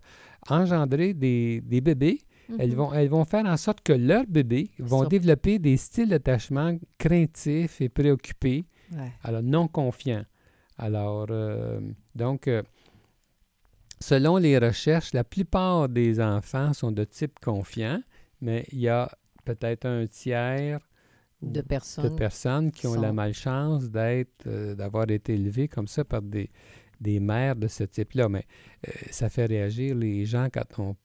engendrer 0.49 1.13
des, 1.13 1.61
des 1.61 1.81
bébés 1.81 2.19
elles, 2.59 2.69
Mhm. 2.71 2.75
vont, 2.75 2.93
elles 2.93 3.07
vont 3.09 3.23
faire 3.25 3.45
en 3.45 3.55
sorte 3.55 3.79
que 3.81 3.93
leurs 3.93 4.25
bébés 4.27 4.69
vont 4.79 5.05
développer 5.05 5.57
des 5.57 5.77
styles 5.77 6.09
d'attachement 6.09 6.77
craintifs 6.97 7.79
et 7.79 7.87
préoccupés, 7.89 8.65
Ouais. 8.93 9.11
alors 9.23 9.41
non 9.43 9.67
confiants. 9.69 10.23
Alors, 10.77 11.27
euh, 11.29 11.79
donc, 12.15 12.47
euh, 12.47 12.63
selon 13.99 14.37
les 14.37 14.57
recherches, 14.57 15.13
la 15.13 15.23
plupart 15.23 15.89
des 15.89 16.19
enfants 16.21 16.73
sont 16.73 16.91
de 16.91 17.03
type 17.03 17.39
confiant, 17.39 18.01
mais 18.41 18.65
il 18.71 18.79
y 18.79 18.89
a 18.89 19.09
peut-être 19.45 19.85
un 19.85 20.07
tiers 20.07 20.79
De 21.41 21.61
personnes. 21.61 22.03
de 22.09 22.09
personnes 22.15 22.71
qui 22.71 22.87
ont 22.87 22.95
la 23.01 23.13
malchance 23.13 23.89
d'être, 23.89 24.45
euh, 24.47 24.75
d'avoir 24.75 25.09
été 25.09 25.33
élevées 25.33 25.67
comme 25.67 25.87
ça 25.87 26.03
par 26.03 26.21
des, 26.21 26.49
des 26.99 27.19
mères 27.19 27.55
de 27.55 27.67
ce 27.67 27.83
type-là. 27.83 28.29
Mais 28.29 28.45
euh, 28.87 28.91
ça 29.11 29.29
fait 29.29 29.45
réagir 29.45 29.95
les 29.95 30.25
gens 30.25 30.47
quand 30.51 30.79
on, 30.79 30.95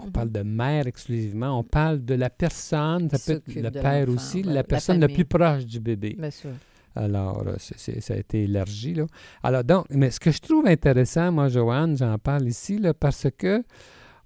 on 0.00 0.06
Mhm. 0.06 0.12
parle 0.12 0.30
de 0.32 0.42
mère 0.42 0.86
exclusivement. 0.88 1.58
On 1.58 1.62
parle 1.64 2.04
de 2.04 2.14
la 2.14 2.28
personne, 2.30 3.08
ça 3.10 3.18
peut 3.18 3.38
être 3.38 3.54
le 3.54 3.70
père 3.70 4.08
aussi, 4.08 4.42
la 4.42 4.54
la 4.54 4.64
personne 4.64 4.98
la 5.00 5.08
plus 5.08 5.24
proche 5.24 5.64
du 5.64 5.78
bébé. 5.80 6.14
Bien 6.18 6.30
sûr. 6.30 6.50
Alors, 6.96 7.44
euh, 7.46 7.56
ça 7.58 8.14
a 8.14 8.16
été 8.16 8.44
élargi. 8.44 8.94
Là. 8.94 9.06
Alors, 9.42 9.64
donc, 9.64 9.86
mais 9.90 10.10
ce 10.10 10.20
que 10.20 10.30
je 10.30 10.40
trouve 10.40 10.66
intéressant, 10.66 11.32
moi, 11.32 11.48
Joanne, 11.48 11.96
j'en 11.96 12.18
parle 12.18 12.46
ici, 12.46 12.80
parce 13.00 13.26
que 13.36 13.64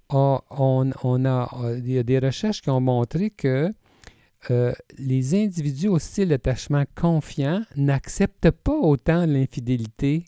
on, 0.09 1.25
a, 1.25 1.49
il 1.77 1.91
y 1.91 1.97
a 1.97 2.03
des 2.03 2.19
recherches 2.19 2.61
qui 2.61 2.69
ont 2.69 2.81
montré 2.81 3.29
que 3.29 3.71
euh, 4.51 4.71
les 4.97 5.35
individus 5.35 5.89
au 5.89 5.99
style 5.99 6.29
d'attachement 6.29 6.83
confiant 6.95 7.61
n'acceptent 7.75 8.51
pas 8.51 8.75
autant 8.75 9.25
l'infidélité. 9.25 10.25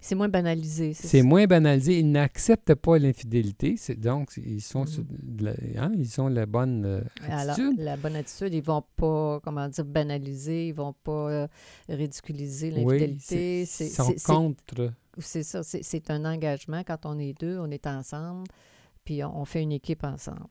C'est 0.00 0.14
moins 0.14 0.28
banalisé. 0.28 0.94
C'est 0.94 1.22
moins 1.22 1.46
banalisé. 1.46 1.98
Ils 1.98 2.10
n'acceptent 2.10 2.74
pas 2.74 2.98
l'infidélité. 2.98 3.76
Donc, 3.96 4.30
ils 4.36 4.60
sont, 4.60 4.84
Mhm. 4.84 5.06
la, 5.40 5.50
hein, 5.82 5.92
ils 5.98 6.20
ont 6.20 6.28
la 6.28 6.46
bonne 6.46 6.84
euh, 6.84 7.00
Alors, 7.28 7.50
attitude. 7.54 7.80
la 7.80 7.96
bonne 7.96 8.16
attitude, 8.16 8.54
ils 8.54 8.62
vont 8.62 8.84
pas, 8.96 9.40
comment 9.42 9.68
dire, 9.68 9.84
banaliser, 9.84 10.68
ils 10.68 10.74
vont 10.74 10.94
pas 11.04 11.30
euh, 11.30 11.46
ridiculiser 11.88 12.72
Oui, 12.76 12.84
l'infidélité. 12.84 13.64
c'est- 13.66 13.86
ils 13.86 13.90
sont 13.90 14.14
contre. 14.24 14.92
C'est 15.18 15.42
ça, 15.42 15.62
c'est- 15.62 15.82
c'est 15.82 16.10
un 16.10 16.24
engagement. 16.24 16.82
Quand 16.86 17.04
on 17.04 17.18
est 17.18 17.38
deux, 17.40 17.58
on 17.58 17.70
est 17.70 17.86
ensemble, 17.86 18.46
puis 19.04 19.24
on, 19.24 19.40
on 19.40 19.44
fait 19.44 19.62
une 19.62 19.72
équipe 19.72 20.04
ensemble. 20.04 20.46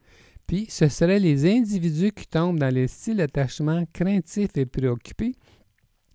Puis, 0.46 0.66
ce 0.68 0.88
seraient 0.88 1.18
les 1.20 1.44
individus 1.50 2.12
qui 2.12 2.26
tombent 2.26 2.58
dans 2.58 2.72
les 2.74 2.88
styles 2.88 3.18
d'attachement 3.18 3.84
craintifs 3.92 4.56
et 4.56 4.66
préoccupés 4.66 5.34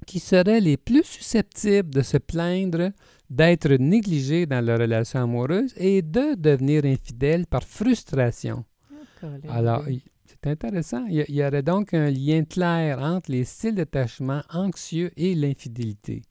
qui 0.04 0.20
seraient 0.20 0.60
les 0.62 0.78
plus 0.78 1.04
susceptibles 1.04 1.90
de 1.90 2.02
se 2.02 2.18
plaindre 2.18 2.92
d'être 3.30 3.72
négligés 3.80 4.46
dans 4.46 4.64
leur 4.64 4.80
relation 4.80 5.22
amoureuse 5.24 5.74
et 5.78 6.02
de 6.02 6.36
devenir 6.36 6.86
infidèles 6.86 7.48
par 7.48 7.64
frustration. 7.64 8.64
Alors, 9.50 9.88
il- 9.90 10.02
c'est 10.26 10.48
intéressant. 10.50 11.06
Il 11.10 11.24
y, 11.30 11.44
aurait 11.44 11.64
donc 11.64 11.94
un 11.94 12.10
lien 12.10 12.44
clair 12.44 13.00
entre 13.00 13.32
les 13.32 13.46
styles 13.46 13.76
d'attachement 13.76 14.42
anxieux 14.54 15.12
et 15.16 15.34
l'infidélité. 15.36 16.22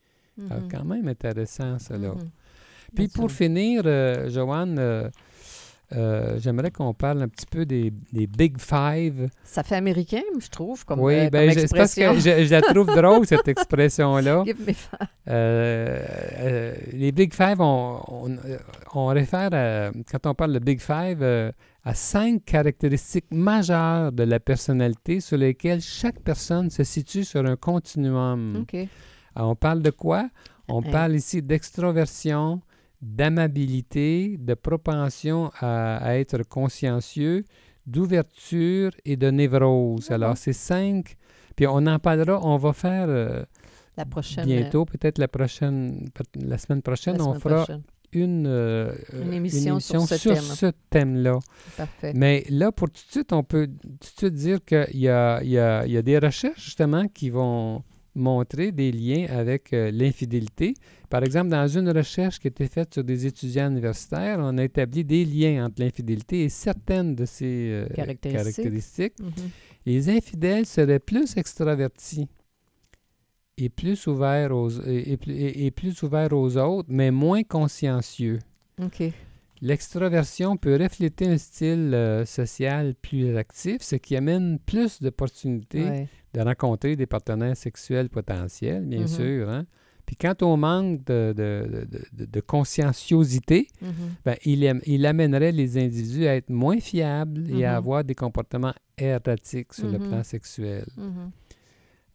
Alors, 0.50 0.64
Mhm. 0.64 0.68
quand 0.70 0.84
même 0.84 1.08
intéressant, 1.08 1.76
là. 1.90 1.96
Mhm. 1.98 2.30
Puis 2.94 3.06
Bien 3.06 3.08
pour 3.14 3.30
sûr. 3.30 3.38
finir, 3.38 3.82
euh, 3.86 4.28
Joanne, 4.28 4.76
euh, 4.78 5.08
euh, 5.94 6.38
j'aimerais 6.40 6.70
qu'on 6.70 6.94
parle 6.94 7.22
un 7.22 7.28
petit 7.28 7.46
peu 7.46 7.66
des, 7.66 7.92
des 8.12 8.26
Big 8.26 8.58
Five. 8.58 9.28
Ça 9.44 9.62
fait 9.62 9.76
américain, 9.76 10.22
je 10.40 10.48
trouve, 10.48 10.84
comme, 10.84 11.00
oui, 11.00 11.14
euh, 11.14 11.30
ben, 11.30 11.52
comme 11.54 11.62
je- 11.66 11.74
parce 11.76 11.94
que 11.94 12.14
je, 12.14 12.44
je 12.46 12.50
la 12.50 12.62
trouve 12.62 12.86
drôle, 12.96 13.26
cette 13.26 13.46
expression-là. 13.48 14.44
Euh, 15.28 16.04
euh, 16.38 16.74
les 16.92 17.12
Big 17.12 17.32
Five, 17.34 17.60
on, 17.60 18.00
on, 18.08 18.36
on 18.94 19.06
réfère, 19.06 19.50
à- 19.52 19.90
quand 20.10 20.26
on 20.26 20.34
parle 20.34 20.52
de 20.54 20.58
Big 20.58 20.80
Five, 20.80 21.22
à 21.84 21.94
cinq 21.94 22.44
caractéristiques 22.44 23.26
majeures 23.32 24.12
de 24.12 24.22
la 24.22 24.40
personnalité 24.40 25.20
sur 25.20 25.36
lesquelles 25.36 25.80
chaque 25.80 26.20
personne 26.20 26.70
se 26.70 26.84
situe 26.84 27.24
sur 27.24 27.44
un 27.44 27.56
continuum. 27.56 28.56
OK. 28.62 28.76
Alors, 29.34 29.50
on 29.50 29.54
parle 29.56 29.82
de 29.82 29.90
quoi? 29.90 30.28
On 30.68 30.80
Hein. 30.80 30.90
parle 30.92 31.14
ici 31.16 31.42
d'extroversion, 31.42 32.60
d'amabilité, 33.02 34.36
de 34.38 34.54
propension 34.54 35.50
à, 35.60 35.96
à 35.98 36.14
être 36.14 36.42
consciencieux, 36.44 37.44
d'ouverture 37.86 38.92
et 39.04 39.16
de 39.16 39.30
névrose. 39.30 40.06
Ah 40.10 40.14
Alors, 40.14 40.36
c'est 40.36 40.52
cinq. 40.52 41.16
Puis 41.56 41.66
on 41.66 41.86
en 41.86 41.98
parlera, 41.98 42.40
on 42.42 42.56
va 42.56 42.72
faire 42.72 43.06
euh, 43.08 43.44
La 43.96 44.04
prochaine. 44.06 44.44
bientôt, 44.46 44.84
peut-être 44.84 45.18
la 45.18 45.28
prochaine, 45.28 46.08
la 46.36 46.58
semaine 46.58 46.78
euh, 46.78 46.82
prochaine, 46.82 47.18
la 47.18 47.24
on 47.26 47.34
fera 47.34 47.56
prochaine. 47.64 47.82
une, 48.12 48.46
euh, 48.46 48.94
Une 49.12 49.30
euh, 49.30 49.32
émission 49.32 49.80
sur 49.80 50.02
ce 50.02 50.28
thème. 50.28 50.36
ce 50.40 50.66
thème-là. 50.90 51.38
Parfait. 51.76 52.12
Mais 52.14 52.44
là, 52.48 52.70
pour 52.72 52.88
tout 52.88 53.02
de 53.06 53.10
suite, 53.12 53.32
on 53.32 53.42
peut 53.42 53.66
tout 53.66 53.98
de 53.98 54.04
suite 54.18 54.34
dire 54.34 54.64
qu'il 54.64 55.00
y 55.00 55.08
a, 55.08 55.42
il 55.42 55.50
y, 55.50 55.58
a, 55.58 55.84
il 55.84 55.92
y 55.92 55.96
a 55.96 56.02
des 56.02 56.18
recherches 56.18 56.64
justement 56.64 57.08
qui 57.08 57.30
vont 57.30 57.82
montrer 58.14 58.72
des 58.72 58.92
liens 58.92 59.26
avec 59.30 59.72
euh, 59.72 59.90
l'infidélité. 59.90 60.74
Par 61.08 61.22
exemple, 61.22 61.50
dans 61.50 61.66
une 61.66 61.88
recherche 61.90 62.38
qui 62.38 62.48
a 62.48 62.50
été 62.50 62.66
faite 62.68 62.92
sur 62.94 63.04
des 63.04 63.26
étudiants 63.26 63.70
universitaires, 63.70 64.38
on 64.40 64.58
a 64.58 64.64
établi 64.64 65.04
des 65.04 65.24
liens 65.24 65.66
entre 65.66 65.80
l'infidélité 65.82 66.44
et 66.44 66.48
certaines 66.48 67.14
de 67.14 67.24
ces 67.24 67.70
euh, 67.70 67.86
Caractéristiques. 67.94 68.32
caractéristiques. 68.56 69.18
Mhm. 69.20 69.32
Les 69.86 70.08
infidèles 70.10 70.66
seraient 70.66 70.98
plus 71.00 71.36
extravertis 71.36 72.28
et 73.58 73.68
plus 73.68 74.06
ouverts 74.06 74.52
aux, 74.56 74.70
et, 74.70 75.12
et 75.12 75.16
plus- 75.16 75.34
et- 75.34 75.66
et 75.66 75.70
plus 75.70 76.02
ouverts 76.02 76.32
aux 76.32 76.56
autres, 76.56 76.88
mais 76.90 77.10
moins 77.10 77.42
consciencieux. 77.42 78.38
OK. 78.82 79.02
L'extraversion 79.62 80.56
peut 80.56 80.76
refléter 80.76 81.28
un 81.28 81.38
style 81.38 81.92
euh, 81.94 82.26
social 82.26 82.94
plus 83.00 83.36
actif, 83.36 83.80
ce 83.82 83.94
qui 83.94 84.16
amène 84.16 84.58
plus 84.58 85.00
d'opportunités 85.00 85.84
Ouais. 85.84 86.08
de 86.34 86.40
rencontrer 86.40 86.96
des 86.96 87.06
partenaires 87.06 87.56
sexuels 87.56 88.08
potentiels, 88.10 88.84
bien 88.84 89.02
Mhm. 89.02 89.06
sûr. 89.06 89.48
hein. 89.48 89.64
Puis 90.04 90.16
quant 90.16 90.34
au 90.42 90.56
manque 90.56 91.04
de, 91.04 91.32
de- 91.36 91.86
de- 91.86 92.02
de- 92.12 92.24
de 92.26 92.40
conscienciosité, 92.40 93.68
Mhm. 93.80 93.92
ben, 94.24 94.36
il, 94.44 94.66
am- 94.66 94.80
il 94.84 95.06
amènerait 95.06 95.52
les 95.52 95.78
individus 95.78 96.26
à 96.26 96.34
être 96.34 96.50
moins 96.50 96.80
fiables 96.80 97.48
et 97.48 97.64
à 97.64 97.70
Mhm. 97.72 97.76
avoir 97.76 98.02
des 98.02 98.16
comportements 98.16 98.74
erratiques 98.98 99.72
sur 99.74 99.88
le 99.88 99.98
plan 100.00 100.24
sexuel. 100.24 100.86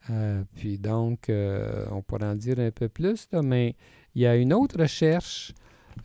Euh, 0.09 0.43
puis 0.55 0.77
donc, 0.77 1.29
euh, 1.29 1.85
on 1.91 2.01
pourrait 2.01 2.25
en 2.27 2.35
dire 2.35 2.59
un 2.59 2.71
peu 2.71 2.89
plus, 2.89 3.27
là, 3.31 3.41
mais 3.41 3.75
il 4.15 4.21
y 4.21 4.25
a 4.27 4.35
une 4.35 4.53
autre 4.53 4.79
recherche 4.81 5.53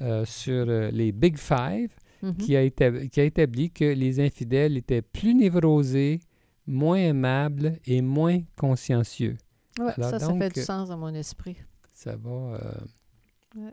euh, 0.00 0.24
sur 0.24 0.64
euh, 0.68 0.90
les 0.90 1.12
Big 1.12 1.36
Five 1.36 1.90
Mhm. 2.22 2.36
qui 2.36 2.54
a, 2.56 2.62
étab- 2.64 3.08
qui 3.08 3.20
a 3.20 3.24
établi 3.24 3.70
que 3.72 3.84
les 3.84 4.20
infidèles 4.20 4.76
étaient 4.76 5.02
plus 5.02 5.34
névrosés, 5.34 6.20
moins 6.68 6.96
aimables 6.98 7.78
et 7.84 8.00
moins 8.00 8.38
consciencieux. 8.56 9.36
Ouais, 9.80 9.90
Alors 9.96 10.10
ça, 10.10 10.18
ça 10.20 10.32
fait 10.34 10.54
du 10.54 10.60
euh, 10.60 10.64
sens 10.64 10.88
dans 10.88 10.98
mon 10.98 11.12
esprit. 11.14 11.56
Ça 11.92 12.14
va. 12.14 12.30
euh, 12.30 13.70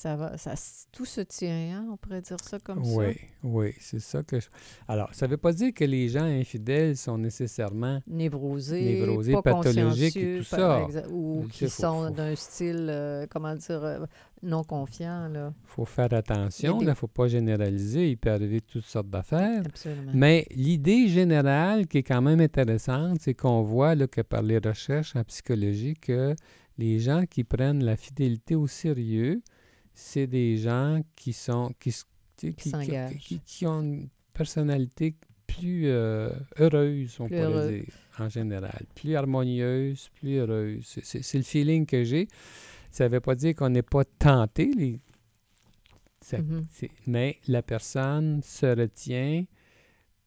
Ça 0.00 0.14
va, 0.14 0.38
ça, 0.38 0.54
tout 0.92 1.04
se 1.04 1.22
tient, 1.22 1.72
hein, 1.74 1.88
on 1.90 1.96
pourrait 1.96 2.20
dire 2.20 2.36
ça 2.40 2.60
comme 2.60 2.84
ça. 2.84 2.96
oui, 2.98 3.16
oui, 3.42 3.74
c'est 3.80 3.98
ça 3.98 4.22
que 4.22 4.38
je... 4.38 4.46
Alors, 4.86 5.12
ça 5.12 5.26
ne 5.26 5.32
veut 5.32 5.36
pas 5.38 5.52
dire 5.52 5.74
que 5.74 5.82
les 5.82 6.08
gens 6.08 6.22
infidèles 6.22 6.96
sont 6.96 7.18
nécessairement... 7.18 7.98
Névrosés, 8.06 8.80
Névrosés, 8.80 9.32
pas 9.32 9.42
pathologiques 9.42 10.16
et 10.16 10.38
tout 10.38 10.44
ça. 10.44 10.86
ou 11.10 11.48
qui 11.50 11.68
sont 11.68 12.10
d'un 12.10 12.36
style, 12.36 12.86
euh, 12.88 13.26
comment 13.28 13.56
dire, 13.56 13.82
euh, 13.82 14.06
non 14.40 14.62
confiant. 14.62 15.28
Il 15.34 15.50
faut 15.64 15.84
faire 15.84 16.12
attention, 16.12 16.78
Il 16.80 16.84
ne 16.86 16.90
des- 16.90 16.94
faut 16.94 17.08
pas 17.08 17.26
généraliser, 17.26 18.08
il 18.10 18.18
peut 18.18 18.30
arriver 18.30 18.60
toutes 18.60 18.84
sortes 18.84 19.10
d'affaires. 19.10 19.62
Absolument. 19.66 20.12
Mais 20.14 20.46
l'idée 20.52 21.08
générale 21.08 21.88
qui 21.88 21.98
est 21.98 22.02
quand 22.04 22.22
même 22.22 22.38
intéressante, 22.40 23.18
c'est 23.20 23.34
qu'on 23.34 23.62
voit 23.62 23.96
là, 23.96 24.06
que 24.06 24.20
par 24.20 24.42
les 24.42 24.58
recherches 24.58 25.16
en 25.16 25.24
psychologie 25.24 25.94
que 25.94 26.36
les 26.78 27.00
gens 27.00 27.24
qui 27.26 27.42
prennent 27.42 27.82
la 27.82 27.96
fidélité 27.96 28.54
au 28.54 28.68
sérieux, 28.68 29.42
c'est 30.00 30.28
des 30.28 30.56
gens 30.58 31.00
qui 31.16 31.32
sont 31.32 31.72
qui, 31.80 31.92
qui, 33.44 33.66
ont 33.66 33.82
une 33.82 34.08
personnalité 34.32 35.16
plus 35.46 35.88
euh, 35.88 36.30
heureuse, 36.58 37.16
on 37.18 37.26
Plus 37.26 37.36
pourrait 37.36 37.46
heureux. 37.52 37.72
dire, 37.72 37.84
en 38.20 38.28
général. 38.28 38.82
Plus 38.94 39.16
harmonieuse, 39.16 40.08
plus 40.14 40.36
heureuse. 40.36 41.00
C'est- 41.02 41.34
le 41.34 41.42
feeling 41.42 41.84
que 41.84 42.04
j'ai. 42.04 42.28
Ça 42.92 43.04
ne 43.08 43.08
veut 43.14 43.20
pas 43.20 43.34
dire 43.34 43.56
qu'on 43.56 43.70
n'est 43.70 43.82
pas 43.82 44.04
tenté. 44.04 44.70
Les... 44.72 45.00
ça- 46.20 46.38
Mhm. 46.38 46.64
c'est- 46.70 46.90
mais 47.08 47.38
la 47.48 47.62
personne 47.62 48.40
se 48.44 48.66
retient 48.66 49.44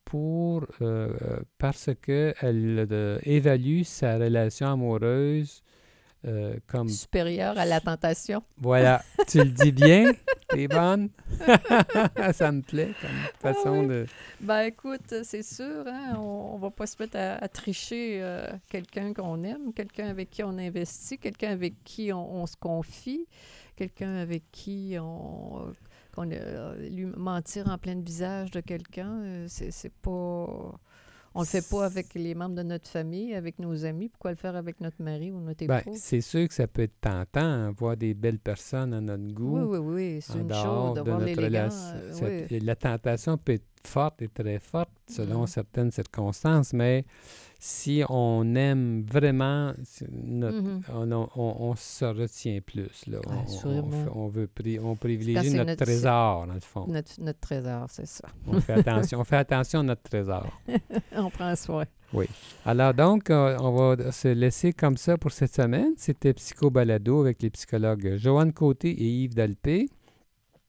pour 0.03 0.65
euh, 0.81 1.39
parce 1.57 1.89
qu'elle 2.01 2.88
euh, 2.91 3.19
évalue 3.23 3.84
sa 3.84 4.17
relation 4.17 4.67
amoureuse 4.67 5.63
euh, 6.25 6.55
comme 6.67 6.88
Supérieur 6.89 7.57
à 7.57 7.65
la 7.65 7.79
tentation. 7.79 8.43
voilà, 8.57 9.03
tu 9.32 9.38
le 9.39 9.52
dis 9.52 9.72
bien, 9.72 10.12
t'es 10.50 10.67
bonne. 10.67 11.10
Ça 12.34 12.52
me 12.52 12.62
plaît 12.62 12.94
comme 13.02 13.54
façon 13.54 13.84
de. 13.84 14.06
Ben 14.39 14.62
écoute, 14.62 15.13
c'est 15.24 15.44
sûr, 15.44 15.86
hein, 15.88 16.15
on, 16.17 16.54
on 16.54 16.58
va 16.58 16.70
pas 16.70 16.86
se 16.86 16.96
mettre 17.00 17.17
à, 17.17 17.36
à 17.36 17.48
tricher 17.48 18.20
euh, 18.22 18.48
quelqu'un 18.70 19.13
qu'on 19.13 19.44
aime, 19.44 19.74
quelqu'un 19.74 20.08
avec 20.08 20.30
qui 20.30 20.44
on 20.44 20.58
investit, 20.58 21.17
quelqu'un 21.17 21.52
avec 21.52 21.84
qui 21.84 22.12
on, 22.12 22.41
on 22.41 22.46
se 22.46 22.58
confie, 22.58 23.26
quelqu'un 23.76 24.15
avec 24.15 24.44
qui 24.52 24.98
on 25.00 25.74
euh, 26.17 26.89
lui 26.89 27.06
mentir 27.06 27.70
en 27.70 27.78
plein 27.78 28.00
visage 28.00 28.52
de 28.52 28.60
quelqu'un, 28.60 29.22
euh, 29.24 29.46
c'est 29.48 29.94
pas 30.02 30.80
On 31.34 31.41
le 31.41 31.46
fait 31.46 31.67
pas 31.67 31.86
avec 31.86 32.13
les 32.13 32.36
membres 32.36 32.56
de 32.56 32.63
notre 32.63 32.89
famille, 32.89 33.34
avec 33.34 33.58
nos 33.58 33.86
amis. 33.86 34.10
Pourquoi 34.10 34.32
le 34.32 34.38
faire 34.38 34.56
avec 34.56 34.82
notre 34.82 35.02
mari 35.02 35.32
ou 35.32 35.39
notre 35.39 35.65
Ben, 35.65 35.80
époux? 35.80 35.94
c'est 35.96 36.20
sûr 36.22 36.46
que 36.48 36.54
ça 36.54 36.67
peut 36.67 36.82
être 36.82 37.00
tentant, 37.00 37.39
hein, 37.41 37.72
voir 37.72 37.96
des 37.96 38.13
belles 38.13 38.39
personnes 38.39 38.94
à 38.94 39.00
notre 39.02 39.34
goût. 39.34 39.60
oui, 39.60 39.78
oui, 39.78 39.94
oui. 39.94 40.20
C'est 40.22 40.39
une 40.39 40.52
chose 40.54 40.94
de 40.96 41.02
de 41.02 41.10
voir 41.10 41.20
notre 41.22 41.41
relation. 41.41 41.96
euh, 42.24 42.48
oui. 42.52 42.60
La 42.60 42.76
tentation 42.76 43.38
peut 43.38 43.54
être 43.54 43.65
forte 43.86 44.22
et 44.22 44.28
très 44.28 44.60
forte 44.60 44.91
selon 45.08 45.41
Mhm. 45.41 45.48
certaines 45.48 45.91
circonstances, 45.91 46.74
mais 46.74 47.06
si 47.63 48.02
on 48.10 48.56
aime 48.56 49.04
vraiment 49.08 49.71
notre 50.12 50.58
Mhm. 50.62 50.82
on, 50.91 51.12
on- 51.12 51.30
on- 51.36 51.56
on 51.69 51.76
se 51.76 52.06
retient 52.06 52.60
plus. 52.65 53.06
Là. 53.06 53.19
On, 54.15 54.28
veut 54.28 54.47
pri- 54.47 54.80
on 54.80 54.95
privilégie 54.95 55.52
notre, 55.52 55.67
notre- 55.67 55.86
trésor, 55.86 56.47
dans 56.47 56.54
le 56.56 56.60
fond. 56.60 56.86
Notre, 56.88 57.12
notre 57.21 57.39
trésor, 57.39 57.86
c'est 57.89 58.08
ça. 58.08 58.28
On 58.47 58.60
fait 58.60 58.74
attention, 58.74 59.19
on 59.19 59.24
fait 59.24 59.36
attention 59.38 59.82
à 59.82 59.84
notre 59.84 60.02
trésor. 60.02 60.47
On 61.15 61.30
prend 61.30 61.56
soin. 61.56 61.86
Alors 62.65 62.93
donc, 62.95 63.30
euh, 63.30 63.56
on 63.60 63.71
va 63.95 64.12
se 64.12 64.28
laisser 64.30 64.74
comme 64.74 64.97
ça 64.97 65.17
pour 65.19 65.32
cette 65.32 65.54
semaine. 65.54 65.93
C'était 65.97 66.34
Psycho 66.34 66.71
Balado 66.71 67.21
avec 67.21 67.43
les 67.43 67.52
psychologues 67.52 68.15
Joanne 68.17 68.54
Côté 68.54 68.89
et 68.89 69.06
Yves 69.06 69.36
Dalpé. 69.36 69.88